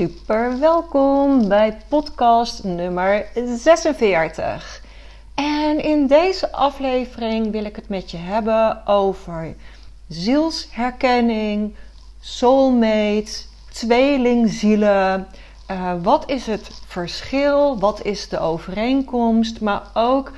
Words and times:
Super 0.00 0.58
welkom 0.58 1.48
bij 1.48 1.76
podcast 1.88 2.64
nummer 2.64 3.26
46. 3.56 4.82
En 5.34 5.82
in 5.82 6.06
deze 6.06 6.52
aflevering 6.52 7.50
wil 7.50 7.64
ik 7.64 7.76
het 7.76 7.88
met 7.88 8.10
je 8.10 8.16
hebben 8.16 8.86
over 8.86 9.54
zielsherkenning, 10.08 11.74
soulmate, 12.20 13.42
tweelingzielen. 13.72 15.26
Uh, 15.70 15.92
wat 16.02 16.30
is 16.30 16.46
het 16.46 16.70
verschil? 16.86 17.78
Wat 17.78 18.04
is 18.04 18.28
de 18.28 18.38
overeenkomst? 18.38 19.60
Maar 19.60 19.82
ook, 19.94 20.32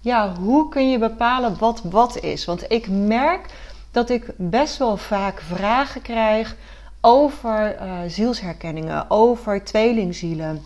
ja, 0.00 0.34
hoe 0.34 0.68
kun 0.68 0.90
je 0.90 0.98
bepalen 0.98 1.58
wat 1.58 1.80
wat 1.82 2.20
is? 2.20 2.44
Want 2.44 2.64
ik 2.68 2.88
merk 2.88 3.46
dat 3.90 4.10
ik 4.10 4.26
best 4.36 4.76
wel 4.76 4.96
vaak 4.96 5.40
vragen 5.40 6.02
krijg 6.02 6.56
over 7.04 7.76
uh, 7.82 7.98
zielsherkenningen, 8.06 9.10
over 9.10 9.64
tweelingzielen. 9.64 10.62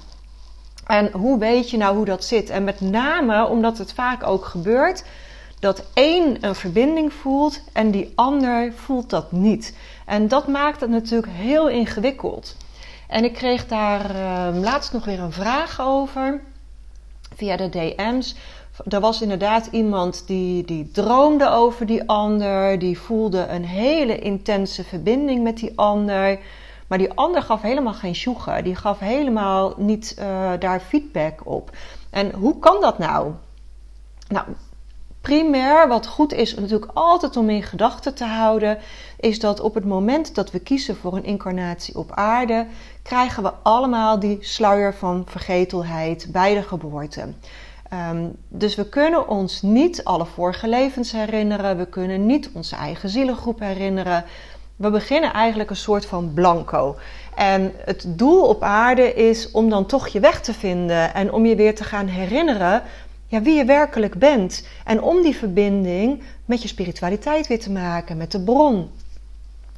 En 0.86 1.10
hoe 1.12 1.38
weet 1.38 1.70
je 1.70 1.76
nou 1.76 1.96
hoe 1.96 2.04
dat 2.04 2.24
zit? 2.24 2.50
En 2.50 2.64
met 2.64 2.80
name 2.80 3.46
omdat 3.46 3.78
het 3.78 3.92
vaak 3.92 4.26
ook 4.26 4.44
gebeurt 4.44 5.04
dat 5.60 5.84
één 5.94 6.44
een 6.44 6.54
verbinding 6.54 7.12
voelt 7.12 7.60
en 7.72 7.90
die 7.90 8.12
ander 8.14 8.72
voelt 8.72 9.10
dat 9.10 9.32
niet. 9.32 9.76
En 10.06 10.28
dat 10.28 10.46
maakt 10.46 10.80
het 10.80 10.90
natuurlijk 10.90 11.32
heel 11.32 11.68
ingewikkeld. 11.68 12.56
En 13.08 13.24
ik 13.24 13.32
kreeg 13.32 13.66
daar 13.66 14.10
uh, 14.10 14.60
laatst 14.60 14.92
nog 14.92 15.04
weer 15.04 15.20
een 15.20 15.32
vraag 15.32 15.80
over 15.80 16.40
via 17.36 17.56
de 17.56 17.68
DM's. 17.68 18.34
Er 18.88 19.00
was 19.00 19.22
inderdaad 19.22 19.68
iemand 19.70 20.26
die, 20.26 20.64
die 20.64 20.90
droomde 20.90 21.50
over 21.50 21.86
die 21.86 22.08
ander, 22.08 22.78
die 22.78 22.98
voelde 22.98 23.46
een 23.46 23.64
hele 23.64 24.18
intense 24.18 24.84
verbinding 24.84 25.42
met 25.42 25.56
die 25.56 25.72
ander. 25.74 26.38
Maar 26.86 26.98
die 26.98 27.12
ander 27.12 27.42
gaf 27.42 27.62
helemaal 27.62 27.94
geen 27.94 28.14
sjoegen. 28.14 28.64
Die 28.64 28.74
gaf 28.74 28.98
helemaal 28.98 29.74
niet 29.76 30.16
uh, 30.18 30.52
daar 30.58 30.80
feedback 30.80 31.40
op. 31.46 31.70
En 32.10 32.32
hoe 32.32 32.58
kan 32.58 32.80
dat 32.80 32.98
nou? 32.98 33.32
Nou, 34.28 34.46
primair, 35.20 35.88
wat 35.88 36.06
goed 36.06 36.32
is 36.32 36.54
natuurlijk 36.54 36.90
altijd 36.94 37.36
om 37.36 37.50
in 37.50 37.62
gedachten 37.62 38.14
te 38.14 38.24
houden, 38.24 38.78
is 39.20 39.40
dat 39.40 39.60
op 39.60 39.74
het 39.74 39.84
moment 39.84 40.34
dat 40.34 40.50
we 40.50 40.58
kiezen 40.58 40.96
voor 40.96 41.16
een 41.16 41.24
incarnatie 41.24 41.98
op 41.98 42.10
aarde, 42.10 42.66
krijgen 43.02 43.42
we 43.42 43.52
allemaal 43.62 44.18
die 44.18 44.38
sluier 44.40 44.94
van 44.94 45.24
vergetelheid 45.26 46.28
bij 46.32 46.54
de 46.54 46.62
geboorte. 46.62 47.32
Um, 47.92 48.36
dus 48.48 48.74
we 48.74 48.88
kunnen 48.88 49.28
ons 49.28 49.62
niet 49.62 50.04
alle 50.04 50.26
vorige 50.26 50.68
levens 50.68 51.12
herinneren, 51.12 51.76
we 51.76 51.86
kunnen 51.86 52.26
niet 52.26 52.50
onze 52.52 52.76
eigen 52.76 53.08
zielengroep 53.08 53.60
herinneren. 53.60 54.24
We 54.76 54.90
beginnen 54.90 55.32
eigenlijk 55.32 55.70
een 55.70 55.76
soort 55.76 56.06
van 56.06 56.32
blanco. 56.34 56.96
En 57.34 57.72
het 57.84 58.04
doel 58.06 58.42
op 58.42 58.62
aarde 58.62 59.14
is 59.14 59.50
om 59.50 59.68
dan 59.68 59.86
toch 59.86 60.08
je 60.08 60.20
weg 60.20 60.40
te 60.40 60.54
vinden 60.54 61.14
en 61.14 61.32
om 61.32 61.46
je 61.46 61.56
weer 61.56 61.74
te 61.74 61.84
gaan 61.84 62.06
herinneren 62.06 62.82
ja, 63.26 63.42
wie 63.42 63.54
je 63.54 63.64
werkelijk 63.64 64.18
bent. 64.18 64.66
En 64.84 65.02
om 65.02 65.22
die 65.22 65.36
verbinding 65.36 66.22
met 66.44 66.62
je 66.62 66.68
spiritualiteit 66.68 67.46
weer 67.46 67.60
te 67.60 67.70
maken, 67.70 68.16
met 68.16 68.32
de 68.32 68.40
bron. 68.40 68.90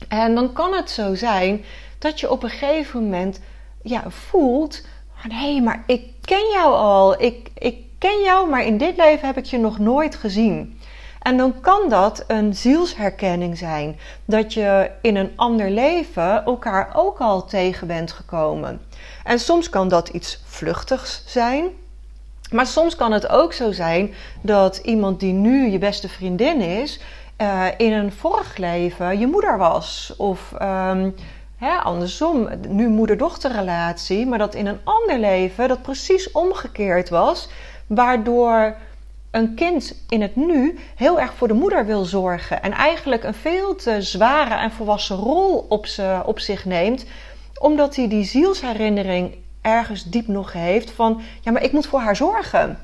En 0.08 0.34
dan 0.34 0.52
kan 0.52 0.74
het 0.74 0.90
zo 0.90 1.14
zijn 1.14 1.64
dat 1.98 2.20
je 2.20 2.30
op 2.30 2.42
een 2.42 2.50
gegeven 2.50 3.02
moment 3.02 3.40
ja, 3.82 4.10
voelt: 4.10 4.86
hé, 5.14 5.52
hey, 5.52 5.62
maar 5.62 5.82
ik 5.86 6.02
ken 6.20 6.50
jou 6.52 6.74
al. 6.74 7.22
Ik, 7.22 7.50
ik 7.54 7.76
ken 8.00 8.20
jou, 8.20 8.48
maar 8.48 8.64
in 8.64 8.78
dit 8.78 8.96
leven 8.96 9.26
heb 9.26 9.36
ik 9.36 9.44
je 9.44 9.58
nog 9.58 9.78
nooit 9.78 10.14
gezien. 10.14 10.78
En 11.22 11.36
dan 11.36 11.60
kan 11.60 11.88
dat 11.88 12.24
een 12.26 12.54
zielsherkenning 12.54 13.58
zijn. 13.58 13.98
Dat 14.24 14.54
je 14.54 14.90
in 15.02 15.16
een 15.16 15.32
ander 15.36 15.70
leven 15.70 16.44
elkaar 16.44 16.90
ook 16.94 17.18
al 17.18 17.44
tegen 17.44 17.86
bent 17.86 18.12
gekomen. 18.12 18.80
En 19.24 19.38
soms 19.38 19.68
kan 19.68 19.88
dat 19.88 20.08
iets 20.08 20.42
vluchtigs 20.44 21.22
zijn. 21.26 21.64
Maar 22.50 22.66
soms 22.66 22.96
kan 22.96 23.12
het 23.12 23.28
ook 23.28 23.52
zo 23.52 23.72
zijn 23.72 24.14
dat 24.42 24.76
iemand 24.76 25.20
die 25.20 25.32
nu 25.32 25.70
je 25.70 25.78
beste 25.78 26.08
vriendin 26.08 26.60
is, 26.60 27.00
uh, 27.38 27.66
in 27.76 27.92
een 27.92 28.12
vorig 28.12 28.56
leven 28.56 29.18
je 29.18 29.26
moeder 29.26 29.58
was. 29.58 30.14
Of 30.16 30.52
um, 30.62 31.14
hè, 31.56 31.76
andersom, 31.76 32.48
nu 32.68 32.88
moeder-dochterrelatie, 32.88 34.26
maar 34.26 34.38
dat 34.38 34.54
in 34.54 34.66
een 34.66 34.80
ander 34.84 35.18
leven 35.18 35.68
dat 35.68 35.82
precies 35.82 36.32
omgekeerd 36.32 37.08
was, 37.08 37.48
waardoor 37.90 38.76
een 39.30 39.54
kind 39.54 40.04
in 40.08 40.22
het 40.22 40.36
nu 40.36 40.78
heel 40.96 41.20
erg 41.20 41.34
voor 41.34 41.48
de 41.48 41.54
moeder 41.54 41.86
wil 41.86 42.04
zorgen 42.04 42.62
en 42.62 42.72
eigenlijk 42.72 43.24
een 43.24 43.34
veel 43.34 43.74
te 43.74 44.02
zware 44.02 44.54
en 44.54 44.70
volwassen 44.70 45.16
rol 45.16 45.66
op, 46.24 46.38
zich 46.38 46.64
neemt, 46.64 47.04
omdat 47.58 47.96
hij 47.96 48.08
die 48.08 48.24
zielsherinnering 48.24 49.34
ergens 49.60 50.04
diep 50.04 50.26
nog 50.26 50.52
heeft 50.52 50.90
van 50.90 51.20
ja, 51.40 51.52
maar 51.52 51.62
ik 51.62 51.72
moet 51.72 51.86
voor 51.86 52.00
haar 52.00 52.16
zorgen. 52.16 52.78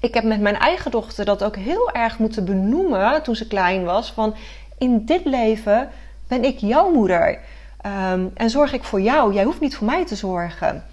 Ik 0.00 0.14
heb 0.14 0.24
met 0.24 0.40
mijn 0.40 0.58
eigen 0.58 0.90
dochter 0.90 1.24
dat 1.24 1.44
ook 1.44 1.56
heel 1.56 1.90
erg 1.90 2.18
moeten 2.18 2.44
benoemen 2.44 3.22
toen 3.22 3.36
ze 3.36 3.46
klein 3.46 3.84
was 3.84 4.12
van 4.12 4.34
in 4.78 5.04
dit 5.04 5.24
leven 5.24 5.88
ben 6.28 6.44
ik 6.44 6.58
jouw 6.58 6.92
moeder 6.92 7.38
um, 7.86 8.30
en 8.34 8.50
zorg 8.50 8.72
ik 8.72 8.84
voor 8.84 9.00
jou. 9.00 9.34
Jij 9.34 9.44
hoeft 9.44 9.60
niet 9.60 9.76
voor 9.76 9.86
mij 9.86 10.06
te 10.06 10.16
zorgen. 10.16 10.84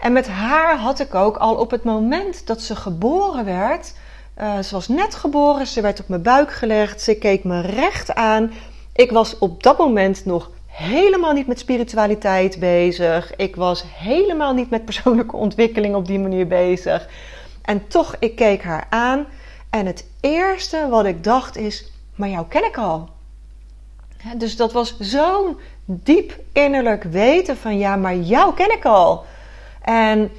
En 0.00 0.12
met 0.12 0.28
haar 0.28 0.78
had 0.78 1.00
ik 1.00 1.14
ook 1.14 1.36
al 1.36 1.54
op 1.54 1.70
het 1.70 1.84
moment 1.84 2.46
dat 2.46 2.62
ze 2.62 2.76
geboren 2.76 3.44
werd. 3.44 3.94
Uh, 4.40 4.58
ze 4.58 4.74
was 4.74 4.88
net 4.88 5.14
geboren, 5.14 5.66
ze 5.66 5.80
werd 5.80 6.00
op 6.00 6.08
mijn 6.08 6.22
buik 6.22 6.52
gelegd, 6.52 7.00
ze 7.00 7.14
keek 7.14 7.44
me 7.44 7.60
recht 7.60 8.14
aan. 8.14 8.52
Ik 8.92 9.10
was 9.10 9.38
op 9.38 9.62
dat 9.62 9.78
moment 9.78 10.24
nog 10.24 10.50
helemaal 10.66 11.32
niet 11.32 11.46
met 11.46 11.58
spiritualiteit 11.58 12.58
bezig. 12.58 13.36
Ik 13.36 13.56
was 13.56 13.84
helemaal 13.86 14.54
niet 14.54 14.70
met 14.70 14.84
persoonlijke 14.84 15.36
ontwikkeling 15.36 15.94
op 15.94 16.06
die 16.06 16.18
manier 16.18 16.46
bezig. 16.46 17.08
En 17.62 17.88
toch, 17.88 18.16
ik 18.18 18.36
keek 18.36 18.62
haar 18.62 18.86
aan. 18.90 19.26
En 19.70 19.86
het 19.86 20.06
eerste 20.20 20.88
wat 20.88 21.04
ik 21.04 21.24
dacht 21.24 21.56
is: 21.56 21.92
maar 22.14 22.28
jou 22.28 22.46
ken 22.48 22.64
ik 22.64 22.78
al. 22.78 23.08
Dus 24.36 24.56
dat 24.56 24.72
was 24.72 24.96
zo'n 24.98 25.58
diep 25.84 26.38
innerlijk 26.52 27.02
weten 27.02 27.56
van 27.56 27.78
ja, 27.78 27.96
maar 27.96 28.16
jou 28.16 28.54
ken 28.54 28.72
ik 28.72 28.84
al. 28.84 29.24
En 29.80 30.30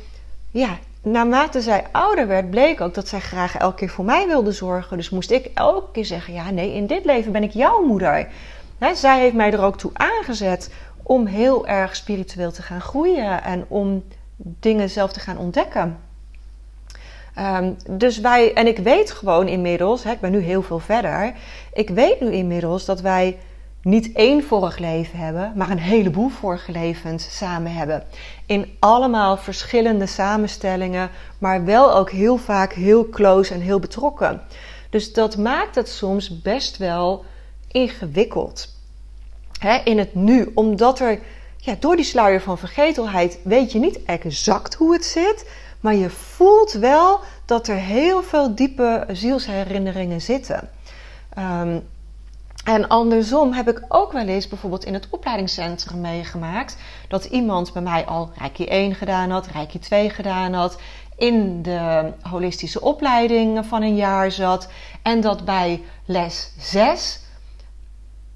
ja, 0.52 0.78
naarmate 1.02 1.62
zij 1.62 1.86
ouder 1.92 2.28
werd, 2.28 2.50
bleek 2.50 2.82
ook 2.82 2.94
dat 2.94 3.08
zij 3.08 3.20
graag 3.20 3.58
elke 3.58 3.76
keer 3.76 3.90
voor 3.90 4.06
mij 4.06 4.28
wilde 4.28 4.52
zorgen. 4.52 4.98
Dus 4.98 5.10
moest 5.10 5.32
ik 5.32 5.50
elke 5.54 5.92
keer 5.92 6.06
zeggen: 6.06 6.34
ja, 6.34 6.50
nee, 6.50 6.74
in 6.74 6.88
dit 6.88 7.06
leven 7.06 7.32
ben 7.32 7.44
ik 7.44 7.52
jouw 7.52 7.86
moeder. 7.86 8.28
zij 8.94 9.20
heeft 9.20 9.36
mij 9.36 9.52
er 9.52 9.64
ook 9.64 9.78
toe 9.78 9.92
aangezet 9.94 10.74
om 11.04 11.26
heel 11.26 11.68
erg 11.68 11.96
spiritueel 11.96 12.52
te 12.52 12.62
gaan 12.62 12.82
groeien 12.82 13.44
en 13.44 13.66
om 13.68 14.04
dingen 14.36 14.90
zelf 14.90 15.12
te 15.12 15.20
gaan 15.20 15.38
ontdekken. 15.38 16.00
Um, 17.40 17.78
dus 17.90 18.20
wij, 18.20 18.54
en 18.54 18.68
ik 18.68 18.78
weet 18.78 19.12
gewoon 19.12 19.48
inmiddels, 19.48 20.04
hè, 20.04 20.12
ik 20.12 20.20
ben 20.20 20.32
nu 20.32 20.40
heel 20.40 20.62
veel 20.62 20.80
verder. 20.80 21.34
Ik 21.74 21.90
weet 21.90 22.22
nu 22.22 22.32
inmiddels 22.32 22.86
dat 22.86 23.02
wij 23.02 23.38
niet 23.84 24.12
één 24.14 24.44
vorig 24.44 24.78
leven 24.78 25.20
hebben, 25.20 25.52
maar 25.56 25.70
een 25.70 25.80
heleboel 25.80 26.30
vorige 26.30 26.72
levens 26.72 27.38
samen 27.38 27.74
hebben. 27.74 28.04
In 28.46 28.76
allemaal 28.80 29.38
verschillende 29.38 30.06
samenstellingen, 30.06 31.10
maar 31.38 31.66
wel 31.66 31.96
ook 31.96 32.12
heel 32.12 32.38
vaak 32.38 32.74
heel 32.74 33.10
close 33.10 33.54
en 33.54 33.62
heel 33.62 33.80
betrokken. 33.80 34.42
Dus 34.90 35.14
dat 35.14 35.38
maakt 35.38 35.76
het 35.76 35.90
soms 35.90 36.42
best 36.42 36.78
wel 36.78 37.26
ingewikkeld. 37.72 38.80
in 39.84 39.98
het 39.98 40.16
nu, 40.16 40.52
omdat 40.54 41.00
er 41.00 41.20
ja, 41.58 41.76
door 41.80 41.96
die 41.96 42.06
sluier 42.06 42.42
van 42.42 42.58
vergetelheid 42.58 43.40
weet 43.44 43.72
je 43.72 43.80
niet 43.80 44.04
exact 44.04 44.74
hoe 44.74 44.94
het 44.94 45.06
zit, 45.06 45.50
maar 45.80 45.96
je 45.96 46.10
voelt 46.10 46.72
wel 46.72 47.20
dat 47.46 47.68
er 47.68 47.76
heel 47.76 48.24
veel 48.24 48.56
diepe 48.56 49.06
zielsherinneringen 49.12 50.22
zitten. 50.22 50.70
Um, 51.38 51.84
en 52.64 52.88
andersom 52.88 53.54
heb 53.54 53.70
ik 53.70 53.82
ook 53.88 54.12
wel 54.12 54.28
eens 54.28 54.48
bijvoorbeeld 54.48 54.86
in 54.86 54.94
het 54.94 55.08
opleidingscentrum 55.10 56.02
meegemaakt 56.02 56.78
dat 57.08 57.26
iemand 57.26 57.74
bij 57.74 57.82
mij 57.82 58.06
al 58.06 58.32
Reiki 58.36 58.66
1 58.66 58.96
gedaan 58.96 59.30
had, 59.30 59.48
Reiki 59.48 59.80
2 59.80 60.10
gedaan 60.10 60.54
had, 60.54 60.80
in 61.18 61.62
de 61.62 62.12
holistische 62.22 62.82
opleiding 62.82 63.66
van 63.66 63.82
een 63.82 63.96
jaar 63.96 64.32
zat 64.32 64.70
en 65.02 65.22
dat 65.22 65.46
bij 65.46 65.84
les 66.06 66.54
6 66.58 67.20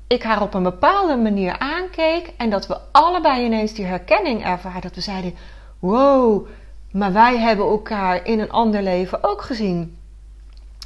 ik 0.08 0.24
haar 0.24 0.42
op 0.42 0.54
een 0.54 0.64
bepaalde 0.64 1.16
manier 1.16 1.58
aankeek 1.58 2.34
en 2.38 2.50
dat 2.50 2.68
we 2.68 2.78
allebei 2.92 3.46
ineens 3.46 3.74
die 3.74 3.86
herkenning 3.86 4.46
ervaren. 4.46 4.82
Dat 4.82 4.96
we 4.96 5.02
zeiden: 5.02 5.36
wow, 5.80 6.48
maar 6.92 7.14
wij 7.14 7.38
hebben 7.38 7.66
elkaar 7.66 8.26
in 8.26 8.40
een 8.40 8.52
ander 8.52 8.84
leven 8.84 9.24
ook 9.24 9.42
gezien. 9.42 9.98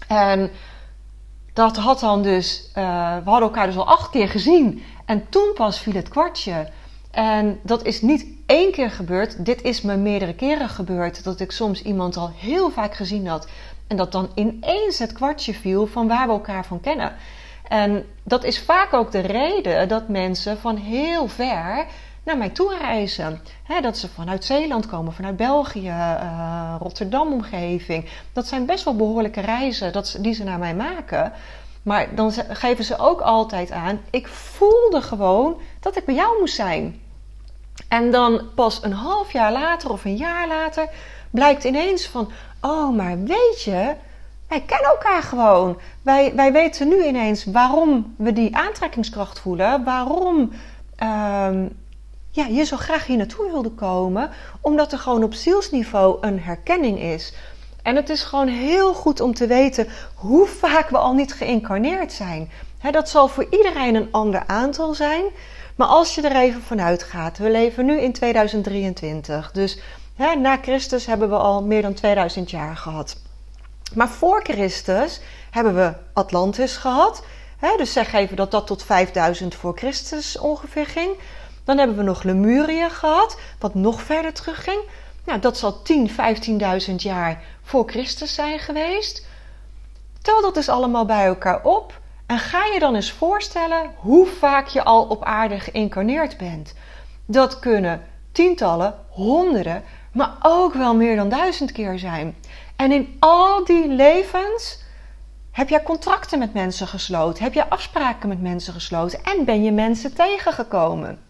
En 0.08 0.52
dat 1.60 1.78
had 1.78 2.00
dan 2.00 2.22
dus, 2.22 2.70
uh, 2.76 2.84
we 3.24 3.30
hadden 3.30 3.50
elkaar 3.50 3.66
dus 3.66 3.78
al 3.78 3.88
acht 3.88 4.10
keer 4.10 4.30
gezien. 4.30 4.84
En 5.06 5.30
toen 5.30 5.52
pas 5.54 5.80
viel 5.80 5.94
het 5.94 6.10
kwartje. 6.10 6.70
En 7.12 7.60
dat 7.64 7.86
is 7.86 8.02
niet 8.02 8.26
één 8.46 8.72
keer 8.72 8.92
gebeurd. 8.92 9.46
Dit 9.46 9.62
is 9.62 9.82
me 9.82 9.96
meerdere 9.96 10.34
keren 10.34 10.70
gebeurd. 10.70 11.24
Dat 11.24 11.40
ik 11.40 11.52
soms 11.52 11.82
iemand 11.82 12.18
al 12.18 12.32
heel 12.36 12.70
vaak 12.70 12.96
gezien 12.96 13.28
had. 13.28 13.48
En 13.88 13.98
dat 13.98 14.12
dan 14.12 14.30
ineens 14.36 15.00
het 15.00 15.14
kwartje 15.14 15.54
viel 15.54 15.88
van 15.88 16.08
waar 16.08 16.28
we 16.28 16.34
elkaar 16.34 16.66
van 16.66 16.80
kennen. 16.80 17.16
En 17.68 18.06
dat 18.24 18.44
is 18.44 18.60
vaak 18.60 18.94
ook 18.94 19.12
de 19.12 19.20
reden 19.20 19.88
dat 19.88 20.08
mensen 20.08 20.58
van 20.58 20.76
heel 20.76 21.28
ver 21.28 21.86
naar 22.30 22.38
mij 22.38 22.50
toe 22.50 22.78
reizen. 22.78 23.42
dat 23.82 23.98
ze 23.98 24.10
vanuit 24.10 24.46
Zeeland 24.46 24.86
komen, 24.86 25.14
vanuit 25.14 25.38
België, 25.38 25.90
uh, 25.90 26.76
Rotterdam 26.80 27.34
omgeving. 27.34 28.10
Dat 28.34 28.48
zijn 28.48 28.66
best 28.66 28.84
wel 28.84 28.96
behoorlijke 28.96 29.42
reizen 29.42 29.94
dat, 29.94 30.18
die 30.20 30.34
ze 30.34 30.44
naar 30.44 30.60
mij 30.60 30.76
maken. 30.76 31.32
Maar 31.84 32.16
dan 32.16 32.32
geven 32.50 32.84
ze 32.84 32.98
ook 32.98 33.22
altijd 33.22 33.72
aan: 33.72 34.00
ik 34.10 34.28
voelde 34.28 35.02
gewoon 35.02 35.62
dat 35.80 35.98
ik 35.98 36.06
bij 36.06 36.16
jou 36.16 36.40
moest 36.40 36.56
zijn. 36.56 37.02
En 37.88 38.12
dan 38.12 38.42
pas 38.56 38.84
een 38.84 38.94
half 38.94 39.32
jaar 39.32 39.52
later 39.52 39.92
of 39.92 40.06
een 40.06 40.18
jaar 40.18 40.48
later 40.48 40.90
blijkt 41.30 41.64
ineens 41.64 42.08
van: 42.08 42.32
oh, 42.62 42.96
maar 42.96 43.24
weet 43.24 43.62
je, 43.64 43.94
wij 44.48 44.62
kennen 44.62 44.90
elkaar 44.90 45.24
gewoon. 45.24 45.80
Wij, 46.02 46.36
wij 46.36 46.52
weten 46.52 46.88
nu 46.88 47.06
ineens 47.06 47.46
waarom 47.46 48.14
we 48.18 48.34
die 48.34 48.56
aantrekkingskracht 48.56 49.40
voelen, 49.40 49.84
waarom 49.84 50.52
ehm, 50.96 51.68
ja, 52.32 52.46
je 52.46 52.64
zo 52.64 52.78
graag 52.78 53.06
hier 53.06 53.18
naartoe 53.18 53.52
wilde 53.52 53.70
komen, 53.70 54.30
omdat 54.62 54.92
er 54.92 55.00
gewoon 55.00 55.24
op 55.24 55.34
zielsniveau 55.34 56.18
een 56.22 56.40
herkenning 56.40 57.02
is. 57.02 57.34
En 57.84 57.96
het 57.96 58.10
is 58.10 58.24
gewoon 58.24 58.48
heel 58.48 58.94
goed 58.94 59.22
om 59.22 59.34
te 59.34 59.48
weten 59.48 59.88
hoe 60.16 60.48
vaak 60.48 60.90
we 60.90 60.98
al 60.98 61.14
niet 61.14 61.34
geïncarneerd 61.34 62.14
zijn. 62.14 62.52
dat 62.92 63.10
zal 63.10 63.28
voor 63.28 63.48
iedereen 63.50 63.96
een 63.96 64.12
ander 64.12 64.44
aantal 64.48 64.94
zijn. 64.94 65.24
Maar 65.76 65.88
als 65.88 66.16
je 66.16 66.22
er 66.22 66.36
even 66.36 66.62
vanuit 66.62 67.04
gaat, 67.04 67.38
we 67.38 67.52
leven 67.52 67.86
nu 67.86 68.00
in 68.00 68.14
2023. 68.14 69.52
Dus 69.52 69.80
na 70.16 70.58
Christus 70.62 71.06
hebben 71.06 71.30
we 71.30 71.36
al 71.36 71.64
meer 71.64 71.82
dan 71.82 71.94
2000 71.94 72.52
jaar 72.52 72.78
gehad. 72.78 73.18
Maar 73.94 74.10
voor 74.10 74.44
Christus 74.44 75.22
hebben 75.52 75.76
we 75.76 75.94
Atlantis 76.14 76.78
gehad. 76.78 77.24
dus 77.78 77.94
zeg 77.94 78.14
even 78.14 78.36
dat 78.36 78.52
dat 78.52 78.68
tot 78.68 78.84
5000 78.84 79.56
voor 79.56 79.78
Christus 79.78 80.38
ongeveer 80.38 80.86
ging. 80.86 81.18
Dan 81.70 81.78
hebben 81.78 81.98
we 81.98 82.04
nog 82.04 82.24
Lemurië 82.24 82.90
gehad, 82.90 83.40
wat 83.60 83.74
nog 83.74 84.02
verder 84.02 84.34
terugging. 84.34 84.80
Nou, 85.26 85.40
dat 85.40 85.58
zal 85.58 85.82
10, 85.82 86.10
15.000 86.90 86.96
jaar 86.96 87.44
voor 87.62 87.90
Christus 87.90 88.34
zijn 88.34 88.60
geweest. 88.60 89.28
Tel 90.22 90.42
dat 90.42 90.54
dus 90.54 90.70
allemaal 90.70 91.06
bij 91.06 91.26
elkaar 91.26 91.64
op 91.64 92.00
en 92.26 92.40
ga 92.40 92.66
je 92.66 92.80
dan 92.80 92.96
eens 92.96 93.12
voorstellen 93.12 93.92
hoe 93.96 94.28
vaak 94.28 94.68
je 94.68 94.84
al 94.84 95.04
op 95.04 95.24
aarde 95.24 95.60
geïncarneerd 95.60 96.38
bent. 96.38 96.74
Dat 97.26 97.60
kunnen 97.60 98.02
tientallen, 98.32 98.96
honderden, 99.10 99.84
maar 100.14 100.36
ook 100.42 100.74
wel 100.74 100.96
meer 100.96 101.16
dan 101.16 101.30
duizend 101.30 101.72
keer 101.72 102.00
zijn. 102.00 102.36
En 102.76 102.92
in 102.92 103.16
al 103.20 103.66
die 103.66 103.88
levens 103.88 104.84
heb 105.52 105.70
jij 105.70 105.84
contracten 105.84 106.40
met 106.40 106.54
mensen 106.54 106.88
gesloten, 106.88 107.44
heb 107.44 107.54
je 107.54 107.70
afspraken 107.70 108.30
met 108.30 108.42
mensen 108.42 108.74
gesloten 108.74 109.24
en 109.24 109.46
ben 109.46 109.64
je 109.64 109.72
mensen 109.72 110.14
tegengekomen. 110.14 111.28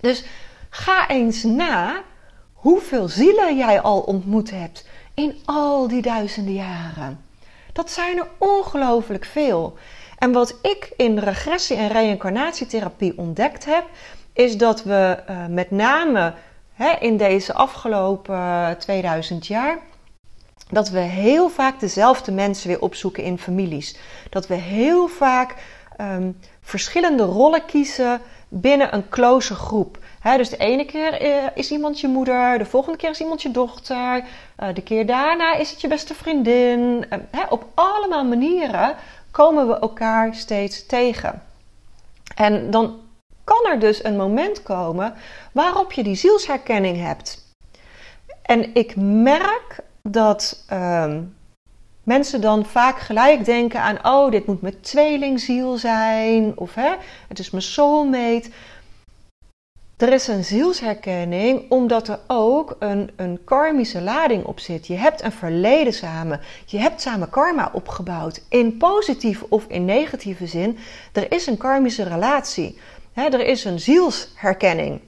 Dus 0.00 0.24
ga 0.70 1.08
eens 1.08 1.42
na 1.42 2.02
hoeveel 2.52 3.08
zielen 3.08 3.56
jij 3.56 3.80
al 3.80 4.00
ontmoet 4.00 4.50
hebt 4.50 4.86
in 5.14 5.38
al 5.44 5.88
die 5.88 6.02
duizenden 6.02 6.54
jaren. 6.54 7.24
Dat 7.72 7.90
zijn 7.90 8.18
er 8.18 8.28
ongelooflijk 8.38 9.24
veel. 9.24 9.78
En 10.18 10.32
wat 10.32 10.58
ik 10.62 10.92
in 10.96 11.18
regressie- 11.18 11.76
en 11.76 11.88
reïncarnatietherapie 11.88 13.18
ontdekt 13.18 13.64
heb, 13.64 13.84
is 14.32 14.56
dat 14.56 14.82
we 14.82 15.18
uh, 15.30 15.46
met 15.46 15.70
name 15.70 16.34
hè, 16.72 16.90
in 17.00 17.16
deze 17.16 17.52
afgelopen 17.52 18.76
2000 18.78 19.46
jaar, 19.46 19.78
dat 20.70 20.88
we 20.88 20.98
heel 20.98 21.48
vaak 21.48 21.80
dezelfde 21.80 22.32
mensen 22.32 22.68
weer 22.68 22.80
opzoeken 22.80 23.22
in 23.22 23.38
families. 23.38 23.96
Dat 24.30 24.46
we 24.46 24.54
heel 24.54 25.08
vaak 25.08 25.54
um, 26.00 26.38
verschillende 26.60 27.22
rollen 27.22 27.64
kiezen 27.64 28.20
binnen 28.48 28.94
een 28.94 29.08
close 29.08 29.54
groep. 29.54 29.98
dus 30.36 30.48
de 30.48 30.56
ene 30.56 30.84
keer 30.84 31.12
eh, 31.12 31.46
is 31.54 31.70
iemand 31.70 32.00
je 32.00 32.08
moeder, 32.08 32.58
de 32.58 32.64
volgende 32.64 32.98
keer 32.98 33.10
is 33.10 33.20
iemand 33.20 33.42
je 33.42 33.50
dochter, 33.50 34.24
uh, 34.62 34.74
de 34.74 34.82
keer 34.82 35.06
daarna 35.06 35.54
is 35.54 35.70
het 35.70 35.80
je 35.80 35.88
beste 35.88 36.14
vriendin. 36.14 37.04
Uh, 37.10 37.40
op 37.48 37.66
allemaal 37.74 38.24
manieren 38.24 38.94
komen 39.30 39.68
we 39.68 39.78
elkaar 39.78 40.34
steeds 40.34 40.86
tegen. 40.86 41.42
En 42.34 42.70
dan 42.70 43.00
kan 43.44 43.66
er 43.72 43.78
dus 43.78 44.04
een 44.04 44.16
moment 44.16 44.62
komen 44.62 45.14
waarop 45.52 45.92
je 45.92 46.02
die 46.02 46.14
zielsherkenning 46.14 47.00
hebt. 47.00 47.46
En 48.42 48.74
ik 48.74 48.96
merk 48.96 49.80
dat 50.02 50.64
ehm, 50.68 51.22
mensen 52.08 52.40
dan 52.40 52.64
vaak 52.64 52.98
gelijk 52.98 53.44
denken 53.44 53.80
aan: 53.80 53.98
oh, 54.02 54.30
dit 54.30 54.46
moet 54.46 54.62
mijn 54.62 54.80
tweelingziel 54.80 55.76
zijn, 55.76 56.52
of 56.54 56.74
hè, 56.74 56.94
het 57.28 57.38
is 57.38 57.50
mijn 57.50 57.62
soulmate. 57.62 58.50
Er 59.96 60.12
is 60.12 60.26
een 60.26 60.44
zielsherkenning 60.44 61.70
omdat 61.70 62.08
er 62.08 62.20
ook 62.26 62.76
een, 62.78 63.10
een 63.16 63.40
karmische 63.44 64.00
lading 64.00 64.44
op 64.44 64.60
zit. 64.60 64.86
Je 64.86 64.94
hebt 64.94 65.22
een 65.22 65.32
verleden 65.32 65.92
samen. 65.92 66.40
Je 66.66 66.78
hebt 66.78 67.00
samen 67.00 67.30
karma 67.30 67.70
opgebouwd. 67.72 68.42
In 68.48 68.76
positieve 68.76 69.46
of 69.48 69.64
in 69.68 69.84
negatieve 69.84 70.46
zin. 70.46 70.78
Er 71.12 71.32
is 71.32 71.46
een 71.46 71.56
karmische 71.56 72.02
relatie. 72.02 72.78
er 73.14 73.46
is 73.46 73.64
een 73.64 73.80
zielsherkenning. 73.80 75.00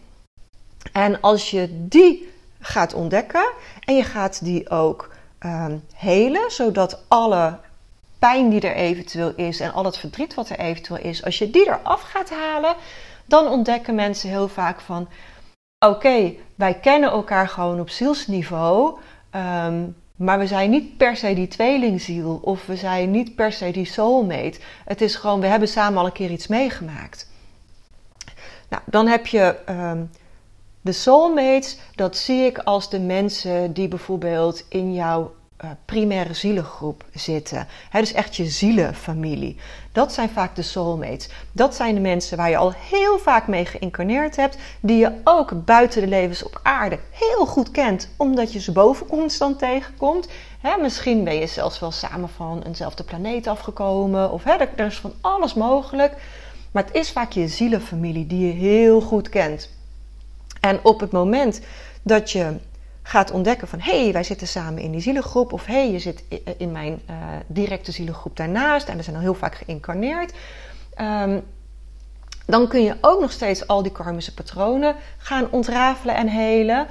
En 0.92 1.20
als 1.20 1.50
je 1.50 1.68
die 1.88 2.28
gaat 2.60 2.94
ontdekken 2.94 3.48
en 3.84 3.96
je 3.96 4.04
gaat 4.04 4.44
die 4.44 4.70
ook 4.70 5.09
um, 5.44 5.84
helen, 5.94 6.50
zodat 6.50 7.04
alle 7.08 7.58
pijn 8.18 8.50
die 8.50 8.60
er 8.60 8.74
eventueel 8.74 9.32
is 9.36 9.60
en 9.60 9.72
al 9.72 9.84
het 9.84 9.98
verdriet 9.98 10.34
wat 10.34 10.48
er 10.48 10.58
eventueel 10.58 11.04
is, 11.04 11.24
als 11.24 11.38
je 11.38 11.50
die 11.50 11.66
eraf 11.66 12.02
gaat 12.02 12.30
halen, 12.30 12.74
dan 13.24 13.48
ontdekken 13.48 13.94
mensen 13.94 14.28
heel 14.28 14.48
vaak 14.48 14.80
van: 14.80 15.08
oké, 15.86 16.32
wij 16.54 16.74
kennen 16.74 17.10
elkaar 17.10 17.48
gewoon 17.48 17.80
op 17.80 17.90
zielsniveau. 17.90 18.98
Um, 19.36 19.96
maar 20.20 20.38
we 20.38 20.46
zijn 20.46 20.70
niet 20.70 20.96
per 20.96 21.16
se 21.16 21.34
die 21.34 21.48
tweelingziel 21.48 22.40
of 22.42 22.66
we 22.66 22.76
zijn 22.76 23.10
niet 23.10 23.34
per 23.34 23.52
se 23.52 23.70
die 23.70 23.84
soulmate. 23.84 24.60
Het 24.84 25.00
is 25.00 25.14
gewoon, 25.14 25.40
we 25.40 25.46
hebben 25.46 25.68
samen 25.68 25.98
al 25.98 26.06
een 26.06 26.12
keer 26.12 26.30
iets 26.30 26.46
meegemaakt. 26.46 27.28
Nou, 28.68 28.82
dan 28.86 29.06
heb 29.06 29.26
je 29.26 29.56
um, 29.68 30.10
de 30.80 30.92
soulmates, 30.92 31.78
dat 31.94 32.16
zie 32.16 32.44
ik 32.44 32.58
als 32.58 32.90
de 32.90 33.00
mensen 33.00 33.72
die 33.72 33.88
bijvoorbeeld 33.88 34.64
in 34.68 34.94
jouw 34.94 35.34
uh, 35.64 35.70
primaire 35.84 36.34
zielengroep 36.34 37.04
zitten. 37.14 37.66
He, 37.90 38.00
dus 38.00 38.12
echt 38.12 38.36
je 38.36 38.46
zielenfamilie. 38.46 39.56
Dat 39.92 40.12
zijn 40.12 40.28
vaak 40.28 40.56
de 40.56 40.62
soulmates. 40.62 41.28
Dat 41.52 41.74
zijn 41.74 41.94
de 41.94 42.00
mensen 42.00 42.36
waar 42.36 42.50
je 42.50 42.56
al 42.56 42.72
heel 42.76 43.18
vaak 43.18 43.46
mee 43.46 43.64
geïncarneerd 43.64 44.36
hebt, 44.36 44.58
die 44.80 44.96
je 44.96 45.20
ook 45.24 45.64
buiten 45.64 46.00
de 46.00 46.06
levens 46.06 46.42
op 46.42 46.60
aarde 46.62 46.98
heel 47.10 47.46
goed 47.46 47.70
kent, 47.70 48.08
omdat 48.16 48.52
je 48.52 48.60
ze 48.60 48.72
boven 48.72 49.06
constant 49.06 49.58
tegenkomt. 49.58 50.28
misschien 50.80 51.24
ben 51.24 51.34
je 51.34 51.46
zelfs 51.46 51.78
wel 51.78 51.90
samen 51.90 52.28
van 52.28 52.62
eenzelfde 52.62 53.04
planeet 53.04 53.46
afgekomen, 53.46 54.32
of 54.32 54.44
er 54.46 54.86
is 54.86 54.98
van 54.98 55.12
alles 55.20 55.54
mogelijk. 55.54 56.14
Maar 56.70 56.84
het 56.84 56.94
is 56.94 57.10
vaak 57.10 57.32
je 57.32 57.48
zielenfamilie 57.48 58.26
die 58.26 58.46
je 58.46 58.52
heel 58.52 59.00
goed 59.00 59.28
kent. 59.28 59.68
En 60.60 60.80
op 60.82 61.00
het 61.00 61.10
moment 61.10 61.60
dat 62.02 62.30
je 62.30 62.56
gaat 63.02 63.30
ontdekken 63.30 63.68
van 63.68 63.80
hé, 63.80 64.02
hey, 64.02 64.12
wij 64.12 64.22
zitten 64.22 64.46
samen 64.46 64.82
in 64.82 64.90
die 64.90 65.00
zielengroep 65.00 65.52
of 65.52 65.66
hé, 65.66 65.74
hey, 65.74 65.90
je 65.90 65.98
zit 65.98 66.24
in 66.56 66.72
mijn 66.72 67.02
uh, 67.10 67.16
directe 67.46 67.92
zielengroep 67.92 68.36
daarnaast 68.36 68.88
en 68.88 68.96
we 68.96 69.02
zijn 69.02 69.16
al 69.16 69.22
heel 69.22 69.34
vaak 69.34 69.54
geïncarneerd. 69.54 70.32
Um, 71.00 71.42
dan 72.46 72.68
kun 72.68 72.82
je 72.82 72.96
ook 73.00 73.20
nog 73.20 73.32
steeds 73.32 73.66
al 73.66 73.82
die 73.82 73.92
karmische 73.92 74.34
patronen 74.34 74.96
gaan 75.18 75.50
ontrafelen 75.50 76.14
en 76.14 76.28
helen. 76.28 76.86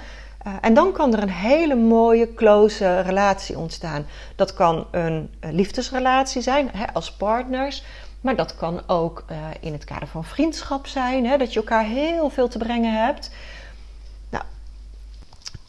Uh, 0.48 0.54
en 0.62 0.74
dan 0.74 0.92
kan 0.92 1.14
er 1.14 1.22
een 1.22 1.30
hele 1.30 1.76
mooie, 1.76 2.34
close 2.34 3.00
relatie 3.00 3.58
ontstaan. 3.58 4.06
Dat 4.36 4.54
kan 4.54 4.88
een, 4.92 5.30
liefdesrelatie 5.40 6.42
zijn 6.42 6.70
hè, 6.74 6.94
als 6.94 7.12
partners. 7.12 7.84
Maar 8.22 8.36
dat 8.36 8.56
kan 8.56 8.82
ook 8.88 9.26
in 9.60 9.74
het 9.74 9.84
kader 9.84 10.08
van 10.08 10.24
vriendschap 10.24 10.88
zijn. 10.88 11.26
Hè, 11.26 11.38
dat 11.38 11.54
je 11.54 11.60
elkaar 11.60 11.84
heel 11.84 12.30
veel 12.30 12.48
te 12.48 12.58
brengen 12.58 13.06
hebt. 13.06 13.32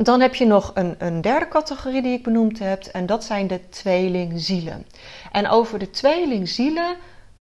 Dan 0.03 0.21
heb 0.21 0.35
je 0.35 0.47
nog 0.47 0.71
een, 0.75 0.95
een, 0.99 1.21
derde 1.21 1.49
categorie 1.49 2.03
die 2.03 2.13
ik 2.13 2.23
benoemd 2.23 2.59
heb, 2.59 2.85
en 2.85 3.07
dat 3.07 3.25
zijn 3.25 3.47
de 3.47 3.69
tweelingzielen. 3.69 4.87
En 5.33 5.49
over 5.49 5.79
de 5.79 5.91
tweelingzielen 5.91 6.97